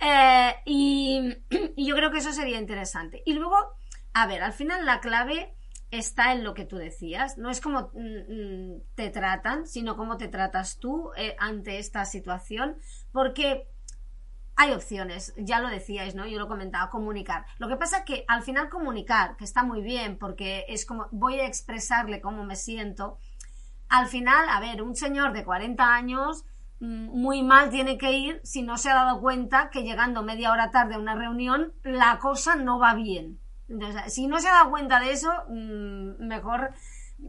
Eh, 0.00 0.54
y, 0.64 1.36
y 1.76 1.86
yo 1.86 1.94
creo 1.94 2.10
que 2.10 2.18
eso 2.18 2.32
sería 2.32 2.58
interesante. 2.58 3.22
Y 3.26 3.34
luego, 3.34 3.56
a 4.12 4.26
ver, 4.26 4.42
al 4.42 4.52
final 4.52 4.86
la 4.86 5.00
clave 5.00 5.54
está 5.90 6.32
en 6.32 6.44
lo 6.44 6.54
que 6.54 6.64
tú 6.64 6.76
decías. 6.76 7.38
No 7.38 7.50
es 7.50 7.60
como 7.60 7.90
mm, 7.94 8.74
mm, 8.74 8.82
te 8.94 9.10
tratan, 9.10 9.66
sino 9.66 9.96
cómo 9.96 10.16
te 10.16 10.28
tratas 10.28 10.78
tú 10.78 11.10
eh, 11.16 11.36
ante 11.38 11.78
esta 11.78 12.04
situación. 12.04 12.76
Porque 13.12 13.68
hay 14.60 14.72
opciones, 14.72 15.32
ya 15.36 15.60
lo 15.60 15.68
decíais, 15.68 16.16
¿no? 16.16 16.26
Yo 16.26 16.36
lo 16.36 16.48
comentaba, 16.48 16.90
comunicar. 16.90 17.46
Lo 17.58 17.68
que 17.68 17.76
pasa 17.76 18.04
que 18.04 18.24
al 18.26 18.42
final 18.42 18.68
comunicar, 18.68 19.36
que 19.36 19.44
está 19.44 19.62
muy 19.62 19.82
bien, 19.82 20.18
porque 20.18 20.64
es 20.68 20.84
como 20.84 21.06
voy 21.12 21.38
a 21.38 21.46
expresarle 21.46 22.20
cómo 22.20 22.42
me 22.42 22.56
siento. 22.56 23.18
Al 23.88 24.08
final, 24.08 24.48
a 24.48 24.58
ver, 24.58 24.82
un 24.82 24.96
señor 24.96 25.32
de 25.32 25.44
40 25.44 25.94
años 25.94 26.44
mm, 26.80 27.06
muy 27.06 27.44
mal 27.44 27.70
tiene 27.70 27.98
que 27.98 28.10
ir 28.10 28.40
si 28.42 28.62
no 28.62 28.78
se 28.78 28.90
ha 28.90 28.96
dado 28.96 29.20
cuenta 29.20 29.70
que 29.70 29.84
llegando 29.84 30.24
media 30.24 30.50
hora 30.50 30.72
tarde 30.72 30.96
a 30.96 30.98
una 30.98 31.14
reunión 31.14 31.72
la 31.84 32.18
cosa 32.18 32.56
no 32.56 32.80
va 32.80 32.94
bien. 32.94 33.38
Entonces, 33.68 34.12
si 34.12 34.26
no 34.26 34.40
se 34.40 34.48
ha 34.48 34.54
dado 34.54 34.70
cuenta 34.70 34.98
de 34.98 35.12
eso, 35.12 35.30
mm, 35.48 36.26
mejor. 36.26 36.74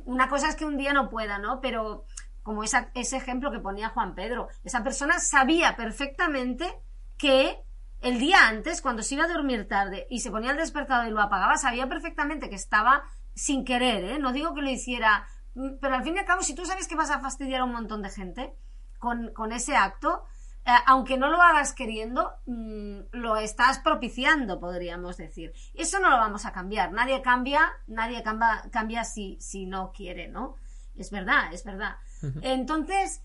Una 0.05 0.29
cosa 0.29 0.49
es 0.49 0.55
que 0.55 0.65
un 0.65 0.77
día 0.77 0.93
no 0.93 1.11
pueda, 1.11 1.37
¿no? 1.37 1.61
Pero 1.61 2.05
como 2.41 2.63
ese 2.63 2.89
ejemplo 2.95 3.51
que 3.51 3.59
ponía 3.59 3.89
Juan 3.89 4.15
Pedro, 4.15 4.47
esa 4.63 4.83
persona 4.83 5.19
sabía 5.19 5.75
perfectamente 5.75 6.73
que 7.19 7.61
el 8.01 8.17
día 8.17 8.47
antes, 8.47 8.81
cuando 8.81 9.03
se 9.03 9.15
iba 9.15 9.25
a 9.25 9.27
dormir 9.27 9.67
tarde 9.67 10.07
y 10.09 10.21
se 10.21 10.31
ponía 10.31 10.51
el 10.51 10.57
despertador 10.57 11.07
y 11.07 11.11
lo 11.11 11.21
apagaba, 11.21 11.57
sabía 11.57 11.87
perfectamente 11.87 12.49
que 12.49 12.55
estaba 12.55 13.03
sin 13.35 13.65
querer, 13.65 14.03
¿eh? 14.05 14.19
No 14.19 14.31
digo 14.31 14.55
que 14.55 14.61
lo 14.61 14.69
hiciera, 14.69 15.27
mm, 15.53 15.79
pero 15.81 15.95
al 15.95 16.03
fin 16.03 16.15
y 16.15 16.19
al 16.19 16.25
cabo, 16.25 16.41
si 16.41 16.55
tú 16.55 16.65
sabes 16.65 16.87
que 16.87 16.95
vas 16.95 17.11
a 17.11 17.19
fastidiar 17.19 17.61
a 17.61 17.65
un 17.65 17.73
montón 17.73 18.01
de 18.01 18.09
gente 18.09 18.55
con, 18.99 19.33
con 19.33 19.51
ese 19.51 19.75
acto, 19.75 20.23
eh, 20.65 20.71
aunque 20.87 21.17
no 21.17 21.29
lo 21.29 21.41
hagas 21.41 21.73
queriendo, 21.73 22.31
mm, 22.45 22.99
lo 23.11 23.35
estás 23.35 23.79
propiciando, 23.79 24.59
podríamos 24.59 25.17
decir. 25.17 25.51
Eso 25.73 25.99
no 25.99 26.09
lo 26.09 26.17
vamos 26.17 26.45
a 26.45 26.53
cambiar. 26.53 26.93
Nadie 26.93 27.21
cambia, 27.21 27.69
nadie 27.87 28.23
cambia, 28.23 28.63
cambia 28.71 29.03
si, 29.03 29.37
si 29.41 29.65
no 29.65 29.91
quiere, 29.91 30.29
¿no? 30.29 30.55
Es 30.95 31.11
verdad, 31.11 31.53
es 31.53 31.63
verdad. 31.63 31.97
Entonces, 32.41 33.21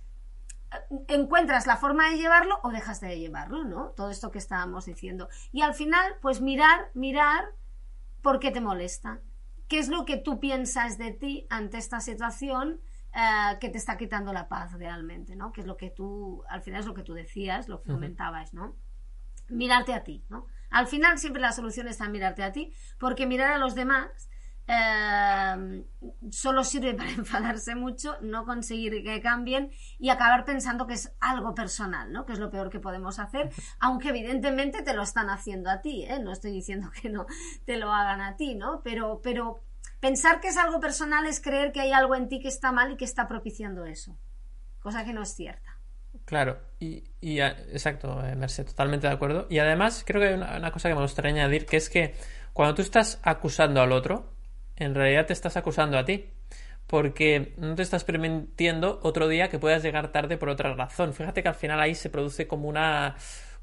encuentras 1.09 1.67
la 1.67 1.77
forma 1.77 2.11
de 2.11 2.17
llevarlo 2.17 2.59
o 2.63 2.71
dejas 2.71 3.01
de 3.01 3.19
llevarlo, 3.19 3.65
¿no? 3.65 3.91
Todo 3.91 4.11
esto 4.11 4.31
que 4.31 4.39
estábamos 4.39 4.87
diciendo. 4.87 5.29
Y 5.53 5.63
al 5.63 5.75
final, 5.75 6.17
pues 6.21 6.41
mirar, 6.41 6.91
mirar 6.95 7.45
por 8.23 8.41
qué 8.41 8.51
te 8.51 8.61
molesta. 8.61 9.21
¿Qué 9.69 9.79
es 9.79 9.89
lo 9.89 10.05
que 10.05 10.17
tú 10.17 10.41
piensas 10.41 10.99
de 10.99 11.13
ti 11.13 11.47
ante 11.51 11.79
esta 11.79 12.01
situación 12.01 12.81
eh, 13.15 13.59
que 13.61 13.69
te 13.69 13.79
está 13.79 13.97
quitando 13.97 14.33
la 14.33 14.49
paz 14.49 14.73
realmente, 14.73 15.37
¿no? 15.37 15.53
Que 15.53 15.61
es 15.61 15.67
lo 15.67 15.77
que 15.77 15.91
tú, 15.91 16.43
al 16.49 16.63
final 16.63 16.81
es 16.81 16.87
lo 16.87 16.95
que 16.95 17.03
tú 17.03 17.15
decías, 17.15 17.69
lo 17.69 17.83
que 17.83 17.93
comentabas, 17.93 18.55
¿no? 18.55 18.77
Mirarte 19.49 19.95
a 19.95 20.03
ti, 20.03 20.25
¿no? 20.29 20.47
Al 20.71 20.87
final 20.89 21.19
siempre 21.19 21.41
la 21.41 21.53
solución 21.53 21.87
está 21.87 22.07
en 22.07 22.13
mirarte 22.13 22.43
a 22.43 22.53
ti, 22.53 22.73
porque 22.99 23.27
mirar 23.27 23.53
a 23.53 23.59
los 23.59 23.75
demás 23.75 24.29
eh, 24.67 25.85
solo 26.31 26.65
sirve 26.65 26.95
para 26.95 27.11
enfadarse 27.11 27.75
mucho, 27.75 28.17
no 28.23 28.45
conseguir 28.45 29.03
que 29.03 29.21
cambien 29.21 29.71
y 29.99 30.09
acabar 30.09 30.45
pensando 30.45 30.87
que 30.87 30.95
es 30.95 31.13
algo 31.21 31.55
personal, 31.55 32.13
¿no? 32.13 32.25
Que 32.25 32.33
es 32.33 32.39
lo 32.39 32.51
peor 32.51 32.71
que 32.71 32.81
podemos 32.81 33.19
hacer, 33.19 33.51
aunque 33.81 34.09
evidentemente 34.09 34.83
te 34.83 34.95
lo 34.95 35.03
están 35.03 35.29
haciendo 35.31 35.71
a 35.71 35.81
ti, 35.81 36.05
¿eh? 36.05 36.19
No 36.19 36.33
estoy 36.33 36.53
diciendo 36.53 36.91
que 37.01 37.11
no 37.11 37.27
te 37.65 37.77
lo 37.77 37.93
hagan 37.93 38.21
a 38.21 38.37
ti, 38.37 38.55
¿no? 38.55 38.81
Pero, 38.83 39.21
pero 39.23 39.61
pensar 40.01 40.41
que 40.41 40.49
es 40.49 40.57
algo 40.57 40.81
personal 40.81 41.27
es 41.27 41.41
creer 41.41 41.73
que 41.73 41.81
hay 41.81 41.93
algo 41.93 42.15
en 42.15 42.29
ti 42.29 42.41
que 42.41 42.49
está 42.49 42.73
mal 42.73 42.93
y 42.93 42.97
que 42.97 43.05
está 43.05 43.29
propiciando 43.29 43.85
eso, 43.85 44.19
cosa 44.81 45.05
que 45.05 45.13
no 45.13 45.23
es 45.23 45.35
cierta. 45.35 45.79
Claro, 46.25 46.59
y, 46.79 47.05
y, 47.21 47.41
exacto, 47.41 48.25
eh, 48.25 48.35
Merced, 48.35 48.65
totalmente 48.65 49.07
de 49.09 49.13
acuerdo. 49.13 49.47
Y 49.51 49.59
además, 49.59 50.05
creo 50.07 50.23
que 50.23 50.29
hay 50.29 50.35
una, 50.35 50.57
una 50.57 50.71
cosa 50.71 50.89
que 50.89 50.95
me 50.95 51.03
gustaría 51.03 51.33
añadir, 51.33 51.67
que 51.67 51.77
es 51.77 51.91
que 51.91 52.15
cuando 52.55 52.77
tú 52.77 52.83
estás 52.83 53.21
acusando 53.25 53.83
al 53.83 53.93
otro, 53.93 54.34
en 54.77 54.95
realidad 54.95 55.27
te 55.27 55.33
estás 55.33 55.57
acusando 55.57 55.99
a 55.99 56.05
ti. 56.05 56.31
Porque 56.87 57.55
no 57.57 57.75
te 57.75 57.83
estás 57.83 58.05
permitiendo 58.05 59.01
otro 59.03 59.27
día 59.29 59.49
que 59.49 59.59
puedas 59.59 59.83
llegar 59.83 60.13
tarde 60.13 60.37
por 60.37 60.51
otra 60.51 60.75
razón. 60.75 61.15
Fíjate 61.15 61.43
que 61.43 61.49
al 61.49 61.55
final 61.55 61.81
ahí 61.81 61.95
se 61.95 62.11
produce 62.11 62.47
como 62.47 62.69
una, 62.69 63.17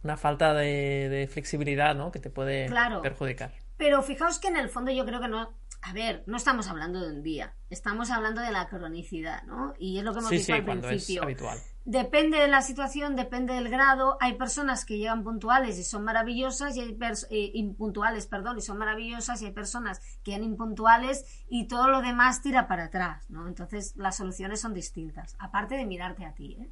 una 0.03 0.17
falta 0.17 0.55
de, 0.55 1.07
de 1.07 1.27
flexibilidad, 1.27 1.93
¿no? 1.95 2.11
Que 2.11 2.19
te 2.19 2.31
puede 2.31 2.65
Claro. 2.65 3.01
perjudicar. 3.03 3.53
Pero 3.77 4.01
fijaos 4.01 4.39
que 4.39 4.47
en 4.47 4.57
el 4.57 4.69
fondo 4.69 4.91
yo 4.91 5.05
creo 5.05 5.21
que 5.21 5.27
no. 5.27 5.53
A 5.83 5.93
ver, 5.93 6.23
no 6.25 6.37
estamos 6.37 6.67
hablando 6.67 6.99
de 6.99 7.15
un 7.15 7.23
día, 7.23 7.53
estamos 7.69 8.09
hablando 8.11 8.41
de 8.41 8.51
la 8.51 8.67
cronicidad, 8.67 9.43
¿no? 9.43 9.73
Y 9.79 9.97
es 9.99 10.03
lo 10.03 10.13
que 10.13 10.19
hemos 10.19 10.29
Sí, 10.29 10.35
dicho 10.37 10.45
sí, 10.47 10.51
al 10.53 10.65
cuando 10.65 10.87
es 10.87 10.91
principio. 10.93 11.23
habitual. 11.23 11.59
Depende 11.85 12.37
de 12.37 12.47
la 12.47 12.61
situación, 12.61 13.15
depende 13.15 13.55
del 13.55 13.67
grado. 13.67 14.17
Hay 14.21 14.33
personas 14.33 14.85
que 14.85 14.97
llegan 14.97 15.23
puntuales 15.23 15.79
y 15.79 15.83
son 15.83 16.03
maravillosas, 16.03 16.77
y 16.77 16.81
hay 16.81 16.97
eh, 17.31 17.51
impuntuales, 17.55 18.27
perdón, 18.27 18.59
y 18.59 18.61
son 18.61 18.77
maravillosas, 18.77 19.41
y 19.41 19.47
hay 19.47 19.51
personas 19.51 19.99
que 20.23 20.31
llegan 20.31 20.43
impuntuales 20.45 21.25
y 21.49 21.67
todo 21.67 21.87
lo 21.87 22.01
demás 22.01 22.41
tira 22.41 22.67
para 22.67 22.85
atrás, 22.85 23.27
¿no? 23.29 23.47
Entonces 23.47 23.95
las 23.95 24.17
soluciones 24.17 24.61
son 24.61 24.75
distintas, 24.75 25.35
aparte 25.39 25.75
de 25.75 25.85
mirarte 25.85 26.25
a 26.25 26.33
ti, 26.33 26.57
¿eh? 26.59 26.69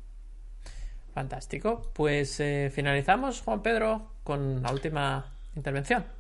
Fantástico. 1.14 1.92
Pues 1.94 2.40
eh, 2.40 2.72
finalizamos, 2.74 3.42
Juan 3.42 3.64
Pedro, 3.64 4.14
con 4.24 4.62
la 4.62 4.72
última 4.72 5.26
intervención. 5.56 6.19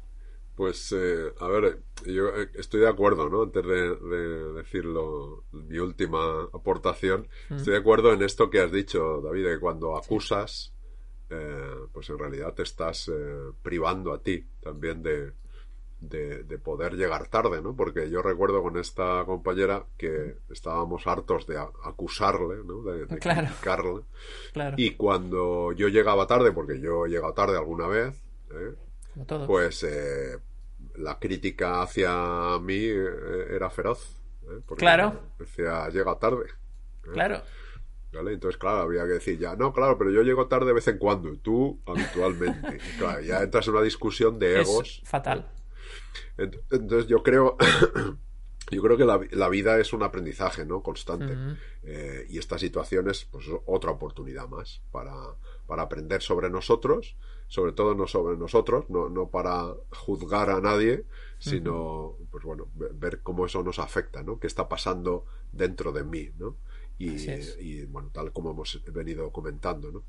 Pues, 0.60 0.92
eh, 0.92 1.32
a 1.40 1.48
ver, 1.48 1.80
yo 2.06 2.28
eh, 2.36 2.50
estoy 2.56 2.82
de 2.82 2.90
acuerdo, 2.90 3.30
¿no? 3.30 3.44
Antes 3.44 3.66
de, 3.66 3.96
de 3.96 4.54
decirlo, 4.56 5.46
mi 5.54 5.78
última 5.80 6.50
aportación, 6.54 7.30
estoy 7.50 7.72
de 7.76 7.80
acuerdo 7.80 8.12
en 8.12 8.22
esto 8.24 8.50
que 8.50 8.60
has 8.60 8.70
dicho, 8.70 9.22
David, 9.22 9.46
que 9.46 9.60
cuando 9.60 9.96
acusas, 9.96 10.74
eh, 11.30 11.76
pues 11.94 12.10
en 12.10 12.20
realidad 12.20 12.54
te 12.56 12.64
estás 12.64 13.08
eh, 13.08 13.52
privando 13.62 14.12
a 14.14 14.22
ti 14.22 14.46
también 14.62 15.02
de, 15.02 15.32
de, 16.02 16.44
de 16.44 16.58
poder 16.60 16.96
llegar 16.96 17.30
tarde, 17.30 17.62
¿no? 17.62 17.74
Porque 17.76 18.10
yo 18.10 18.22
recuerdo 18.22 18.62
con 18.62 18.78
esta 18.78 19.24
compañera 19.26 19.86
que 19.98 20.36
estábamos 20.50 21.08
hartos 21.08 21.48
de 21.48 21.58
acusarle, 21.58 22.66
¿no? 22.66 22.82
De, 22.84 23.06
de 23.06 23.18
Claro. 23.20 23.48
criticarle. 23.48 24.02
Claro, 24.52 24.76
Y 24.78 24.96
cuando 24.96 25.72
yo 25.74 25.88
llegaba 25.88 26.28
tarde, 26.28 26.52
porque 26.52 26.82
yo 26.82 27.06
he 27.06 27.10
llegado 27.10 27.34
tarde 27.34 27.58
alguna 27.58 27.88
vez, 27.88 28.16
¿eh? 28.52 28.76
como 29.28 29.48
pues 29.48 29.84
eh, 29.84 30.38
la 30.96 31.20
crítica 31.20 31.82
hacia 31.82 32.60
mí 32.60 32.78
eh, 32.78 33.48
era 33.52 33.70
feroz. 33.70 34.16
¿eh? 34.44 34.60
Porque 34.66 34.82
Claro. 34.82 35.20
Decía, 35.38 35.90
llega 35.90 36.18
tarde. 36.20 36.46
¿eh? 36.48 37.10
Claro. 37.14 37.42
¿Vale? 38.12 38.34
Entonces, 38.34 38.58
claro, 38.58 38.82
había 38.82 39.04
que 39.04 39.14
decir 39.14 39.38
ya, 39.38 39.56
no, 39.56 39.72
claro, 39.72 39.98
pero 39.98 40.10
yo 40.10 40.24
llego 40.24 40.48
tarde 40.48 40.66
de 40.68 40.74
vez 40.74 40.88
en 40.88 40.98
cuando, 40.98 41.32
y 41.32 41.38
tú 41.38 41.80
habitualmente. 41.86 42.78
Y 42.78 42.98
claro, 42.98 43.22
ya 43.22 43.42
entras 43.44 43.68
en 43.68 43.74
una 43.76 43.84
discusión 43.84 44.40
de 44.40 44.62
egos. 44.62 45.02
Es 45.04 45.08
fatal. 45.10 45.48
Ent- 46.38 46.60
Entonces 46.72 47.08
yo 47.08 47.22
creo, 47.22 47.56
yo 48.72 48.82
creo 48.82 48.98
que 48.98 49.06
la, 49.06 49.20
la 49.32 49.50
vida 49.50 49.80
es 49.80 49.94
un 49.94 50.02
aprendizaje, 50.04 50.66
¿no? 50.66 50.82
Constante. 50.82 51.38
Eh, 51.84 52.26
y 52.30 52.40
esta 52.40 52.58
situación 52.58 53.10
es 53.10 53.26
pues, 53.26 53.46
otra 53.68 53.92
oportunidad 53.92 54.48
más 54.48 54.82
para, 54.92 55.14
para 55.70 55.84
aprender 55.84 56.22
sobre 56.22 56.50
nosotros, 56.50 57.16
sobre 57.48 57.72
todo 57.72 57.94
no 57.96 58.08
sobre 58.08 58.36
nosotros, 58.38 58.90
no, 58.90 59.08
no 59.08 59.28
para 59.30 59.74
juzgar 59.92 60.50
a 60.50 60.60
nadie, 60.60 61.06
sino, 61.38 62.16
pues 62.32 62.44
bueno, 62.44 62.68
ve- 62.76 62.90
ver 62.94 63.22
cómo 63.22 63.46
eso 63.46 63.64
nos 63.64 63.80
afecta, 63.80 64.24
¿no? 64.24 64.40
¿Qué 64.40 64.48
está 64.48 64.68
pasando 64.68 65.26
dentro 65.54 65.92
de 65.92 66.04
mí, 66.04 66.32
¿no? 66.38 66.58
Y, 66.98 67.86
bueno, 67.86 68.10
tal 68.12 68.34
como 68.34 68.52
hemos 68.52 68.82
venido 68.92 69.32
comentando, 69.32 69.90
¿no? 69.90 70.04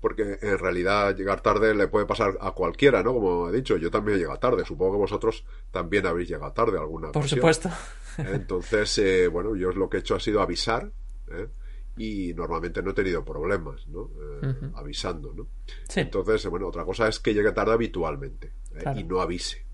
Porque 0.00 0.38
en 0.40 0.58
realidad 0.58 1.16
llegar 1.16 1.40
tarde 1.40 1.74
le 1.74 1.88
puede 1.88 2.06
pasar 2.06 2.38
a 2.40 2.52
cualquiera, 2.52 3.02
¿no? 3.02 3.14
Como 3.14 3.48
he 3.48 3.52
dicho, 3.52 3.76
yo 3.78 3.90
también 3.90 4.16
he 4.16 4.20
llegado 4.20 4.38
tarde. 4.38 4.64
Supongo 4.64 4.92
que 4.92 4.98
vosotros 4.98 5.44
también 5.72 6.06
habéis 6.06 6.28
llegado 6.28 6.52
tarde 6.52 6.78
alguna 6.78 7.08
Por 7.10 7.22
ocasión. 7.22 7.38
supuesto. 7.40 7.70
Entonces, 8.18 8.96
eh, 8.98 9.26
bueno, 9.28 9.56
yo 9.56 9.72
lo 9.72 9.88
que 9.90 9.96
he 9.96 10.00
hecho 10.00 10.14
ha 10.14 10.20
sido 10.20 10.40
avisar 10.40 10.92
¿eh? 11.32 11.48
Y 11.96 12.34
normalmente 12.34 12.82
no 12.82 12.90
he 12.90 12.94
tenido 12.94 13.24
problemas, 13.24 13.86
¿no? 13.88 14.10
Eh. 14.42 14.70
Avisando, 14.74 15.32
¿no? 15.32 15.46
Sí. 15.88 16.00
Entonces, 16.00 16.44
eh, 16.44 16.48
bueno, 16.48 16.68
otra 16.68 16.84
cosa 16.84 17.08
es 17.08 17.20
que 17.20 17.32
llegue 17.32 17.52
tarde 17.52 17.72
habitualmente 17.72 18.52
¿eh? 18.74 18.80
Claro. 18.80 19.00
y 19.00 19.04
no 19.04 19.20
avise. 19.20 19.66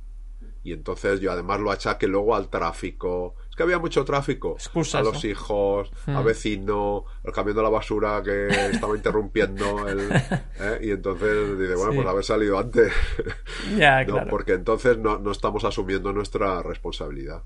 Y 0.64 0.72
entonces 0.72 1.18
yo 1.20 1.32
además 1.32 1.58
lo 1.60 1.72
achaque 1.72 2.06
luego 2.06 2.36
al 2.36 2.48
tráfico. 2.48 3.34
Es 3.50 3.56
que 3.56 3.64
había 3.64 3.80
mucho 3.80 4.04
tráfico. 4.04 4.56
a 4.94 5.02
los 5.02 5.24
hijos, 5.24 5.90
a 6.06 6.20
hmm. 6.20 6.24
vecino, 6.24 7.04
el 7.24 7.32
camión 7.32 7.56
de 7.56 7.62
la 7.64 7.68
basura 7.68 8.22
que 8.22 8.46
estaba 8.72 8.94
interrumpiendo. 8.96 9.88
El, 9.88 10.08
¿eh? 10.12 10.78
Y 10.82 10.90
entonces 10.92 11.58
dice, 11.58 11.74
bueno, 11.74 11.94
pues 11.94 12.06
haber 12.06 12.24
salido 12.24 12.58
antes. 12.58 12.92
Ya, 13.76 14.04
claro. 14.04 14.30
Porque 14.30 14.52
entonces 14.52 14.98
no, 14.98 15.18
no, 15.18 15.30
estamos 15.30 15.64
asumiendo 15.64 16.12
nuestra 16.12 16.62
responsabilidad. 16.62 17.42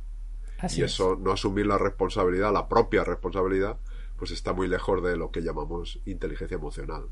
y 0.75 0.83
eso, 0.83 1.17
no 1.17 1.33
asumir 1.33 1.67
la 1.67 1.79
responsabilidad, 1.79 2.53
la 2.53 2.69
propia 2.69 3.05
responsabilidad, 3.05 3.79
pues 4.18 4.31
está 4.31 4.52
muy 4.52 4.68
lejos 4.68 5.02
de 5.02 5.16
lo 5.16 5.31
que 5.31 5.42
llamamos 5.42 6.00
inteligencia 6.07 6.57
emocional. 6.57 7.05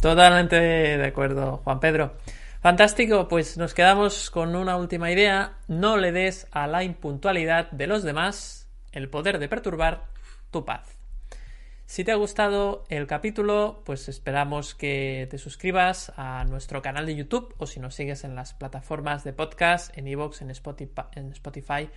Totalmente 0.00 0.56
de 0.56 1.06
acuerdo, 1.06 1.58
Juan 1.64 1.80
Pedro. 1.80 2.14
Fantástico, 2.60 3.28
pues 3.28 3.56
nos 3.56 3.74
quedamos 3.74 4.30
con 4.30 4.56
una 4.56 4.76
última 4.76 5.10
idea. 5.10 5.58
No 5.68 5.96
le 5.96 6.12
des 6.12 6.46
a 6.50 6.66
la 6.66 6.82
impuntualidad 6.82 7.70
de 7.70 7.86
los 7.86 8.02
demás 8.02 8.68
el 8.92 9.08
poder 9.08 9.38
de 9.38 9.48
perturbar 9.48 10.06
tu 10.50 10.64
paz. 10.64 10.96
Si 11.86 12.04
te 12.04 12.12
ha 12.12 12.16
gustado 12.16 12.84
el 12.90 13.06
capítulo, 13.06 13.82
pues 13.86 14.08
esperamos 14.08 14.74
que 14.74 15.26
te 15.30 15.38
suscribas 15.38 16.12
a 16.16 16.44
nuestro 16.44 16.82
canal 16.82 17.06
de 17.06 17.16
YouTube 17.16 17.54
o 17.56 17.66
si 17.66 17.80
nos 17.80 17.94
sigues 17.94 18.24
en 18.24 18.34
las 18.34 18.52
plataformas 18.52 19.24
de 19.24 19.32
podcast, 19.32 19.96
en 19.96 20.06
Evox, 20.06 20.42
en 20.42 20.50
Spotify, 20.50 21.02
en 21.14 21.32
Spotify 21.32 21.88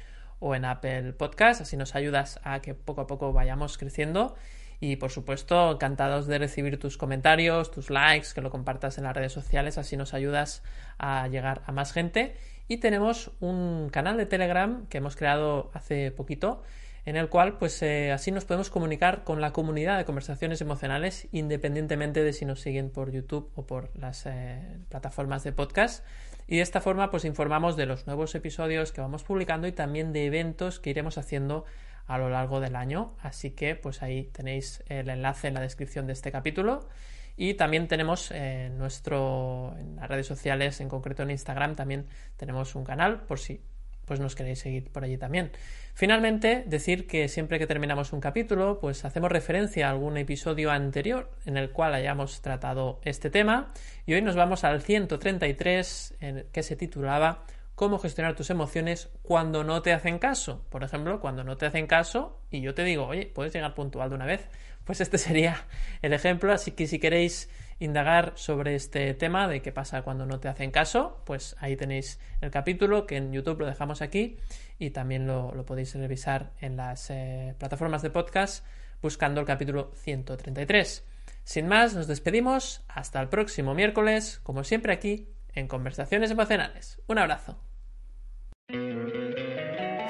o 0.42 0.54
en 0.54 0.66
Apple 0.66 1.14
Podcast. 1.14 1.62
Así 1.62 1.78
nos 1.78 1.96
ayudas 1.96 2.42
a 2.44 2.62
que 2.62 2.74
poco 2.74 3.00
a 3.00 3.08
poco 3.08 3.32
vayamos 3.32 3.78
creciendo 3.78 4.36
y 4.84 4.96
por 4.96 5.12
supuesto, 5.12 5.74
encantados 5.74 6.26
de 6.26 6.40
recibir 6.40 6.80
tus 6.80 6.98
comentarios, 6.98 7.70
tus 7.70 7.92
likes, 7.92 8.30
que 8.34 8.42
lo 8.42 8.50
compartas 8.50 8.98
en 8.98 9.04
las 9.04 9.16
redes 9.16 9.32
sociales, 9.32 9.78
así 9.78 9.96
nos 9.96 10.16
ayudas 10.16 10.64
a 10.98 11.28
llegar 11.28 11.62
a 11.68 11.72
más 11.72 11.94
gente. 11.94 12.36
Y 12.68 12.78
tenemos 12.78 13.30
un 13.42 13.90
canal 13.92 14.18
de 14.18 14.26
Telegram 14.26 14.88
que 14.88 14.98
hemos 14.98 15.16
creado 15.16 15.70
hace 15.76 16.10
poquito, 16.10 16.64
en 17.06 17.16
el 17.16 17.30
cual 17.30 17.58
pues 17.58 17.82
eh, 17.82 18.12
así 18.12 18.32
nos 18.32 18.46
podemos 18.46 18.70
comunicar 18.70 19.24
con 19.24 19.42
la 19.42 19.52
comunidad 19.52 19.98
de 19.98 20.06
conversaciones 20.06 20.62
emocionales 20.62 21.28
independientemente 21.32 22.24
de 22.24 22.34
si 22.34 22.46
nos 22.46 22.62
siguen 22.62 22.90
por 22.90 23.12
YouTube 23.12 23.52
o 23.56 23.66
por 23.66 23.90
las 23.98 24.26
eh, 24.26 24.80
plataformas 24.90 25.44
de 25.44 25.52
podcast 25.52 26.06
y 26.48 26.58
de 26.58 26.62
esta 26.62 26.82
forma 26.82 27.10
pues 27.10 27.26
informamos 27.26 27.76
de 27.76 27.86
los 27.86 28.08
nuevos 28.08 28.36
episodios 28.36 28.92
que 28.92 29.02
vamos 29.02 29.24
publicando 29.24 29.68
y 29.68 29.72
también 29.72 30.14
de 30.14 30.26
eventos 30.26 30.80
que 30.80 30.90
iremos 30.90 31.18
haciendo 31.18 31.66
a 32.08 32.18
lo 32.18 32.30
largo 32.30 32.60
del 32.60 32.76
año. 32.76 33.16
Así 33.22 33.52
que 33.52 33.76
pues 33.76 34.04
ahí 34.04 34.26
tenéis 34.34 34.84
el 34.88 35.10
enlace 35.10 35.48
en 35.48 35.54
la 35.54 35.62
descripción 35.62 36.08
de 36.08 36.14
este 36.14 36.32
capítulo. 36.32 36.90
Y 37.38 37.54
también 37.54 37.88
tenemos 37.88 38.32
en 38.32 38.38
eh, 38.38 38.70
nuestro 38.70 39.74
en 39.80 39.96
las 39.96 40.10
redes 40.10 40.28
sociales, 40.28 40.82
en 40.82 40.90
concreto 40.90 41.24
en 41.24 41.32
Instagram, 41.32 41.76
también 41.76 42.08
tenemos 42.36 42.76
un 42.76 42.84
canal 42.84 43.22
por 43.22 43.40
si 43.40 43.62
pues 44.06 44.20
nos 44.20 44.36
queréis 44.36 44.60
seguir 44.60 44.90
por 44.92 45.04
allí 45.04 45.18
también. 45.18 45.52
Finalmente, 45.94 46.64
decir 46.66 47.08
que 47.08 47.28
siempre 47.28 47.60
que 47.60 47.68
terminamos 47.68 48.14
un 48.14 48.22
capítulo, 48.22 48.80
pues 48.80 49.06
hacemos 49.06 49.32
referencia 49.32 49.88
a 49.88 49.92
algún 49.92 50.18
episodio 50.18 50.72
anterior 50.72 51.30
en 51.46 51.58
el 51.58 51.72
cual 51.72 51.94
hayamos 51.94 52.42
tratado 52.42 53.00
este 53.04 53.30
tema. 53.30 53.72
Y 54.06 54.14
hoy 54.14 54.22
nos 54.22 54.36
vamos 54.36 54.64
al 54.64 54.82
133, 54.82 56.16
en 56.22 56.46
que 56.52 56.64
se 56.64 56.76
titulaba 56.76 57.44
cómo 57.76 58.00
gestionar 58.00 58.36
tus 58.36 58.50
emociones 58.50 59.10
cuando 59.22 59.64
no 59.64 59.82
te 59.82 59.92
hacen 59.92 60.20
caso. 60.20 60.64
Por 60.70 60.84
ejemplo, 60.84 61.20
cuando 61.20 61.44
no 61.44 61.58
te 61.58 61.66
hacen 61.66 61.88
caso 61.88 62.40
y 62.50 62.62
yo 62.62 62.74
te 62.74 62.84
digo, 62.84 63.08
oye, 63.08 63.26
puedes 63.26 63.54
llegar 63.54 63.74
puntual 63.74 64.10
de 64.10 64.16
una 64.16 64.26
vez. 64.26 64.48
Pues 64.86 65.02
este 65.02 65.18
sería 65.20 65.66
el 66.02 66.14
ejemplo. 66.14 66.54
Así 66.54 66.72
que 66.72 66.88
si 66.88 67.00
queréis 67.00 67.50
indagar 67.82 68.34
sobre 68.36 68.76
este 68.76 69.14
tema 69.16 69.48
de 69.48 69.62
qué 69.62 69.72
pasa 69.72 70.04
cuando 70.04 70.28
no 70.28 70.40
te 70.40 70.48
hacen 70.48 70.70
caso, 70.70 71.22
pues 71.26 71.56
ahí 71.60 71.76
tenéis 71.76 72.20
el 72.40 72.52
capítulo 72.52 73.08
que 73.08 73.18
en 73.18 73.34
YouTube 73.34 73.62
lo 73.62 73.66
dejamos 73.66 74.04
aquí 74.04 74.38
y 74.78 74.92
también 74.92 75.26
lo, 75.26 75.52
podéis 75.66 75.96
revisar 75.96 76.52
en 76.62 76.78
las 76.78 77.10
eh, 77.10 77.56
plataformas 77.58 78.04
de 78.04 78.12
podcast 78.12 78.64
buscando 79.02 79.42
el 79.42 79.48
capítulo 79.48 79.92
133. 79.96 81.04
Sin 81.44 81.68
más, 81.68 81.96
nos 81.96 82.06
despedimos. 82.06 82.84
Hasta 82.88 83.20
el 83.20 83.30
próximo 83.30 83.74
miércoles, 83.74 84.40
como 84.44 84.64
siempre 84.64 84.94
aquí, 84.94 85.28
en 85.56 85.68
Conversaciones 85.68 86.30
Emocionales. 86.30 87.02
Un 87.08 87.18
abrazo. 87.18 87.58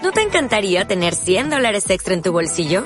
¿No 0.04 0.12
te 0.12 0.22
encantaría 0.22 0.86
tener 0.86 1.16
100 1.16 1.50
dólares 1.52 1.90
extra 1.90 2.14
en 2.14 2.22
tu 2.22 2.34
bolsillo? 2.34 2.86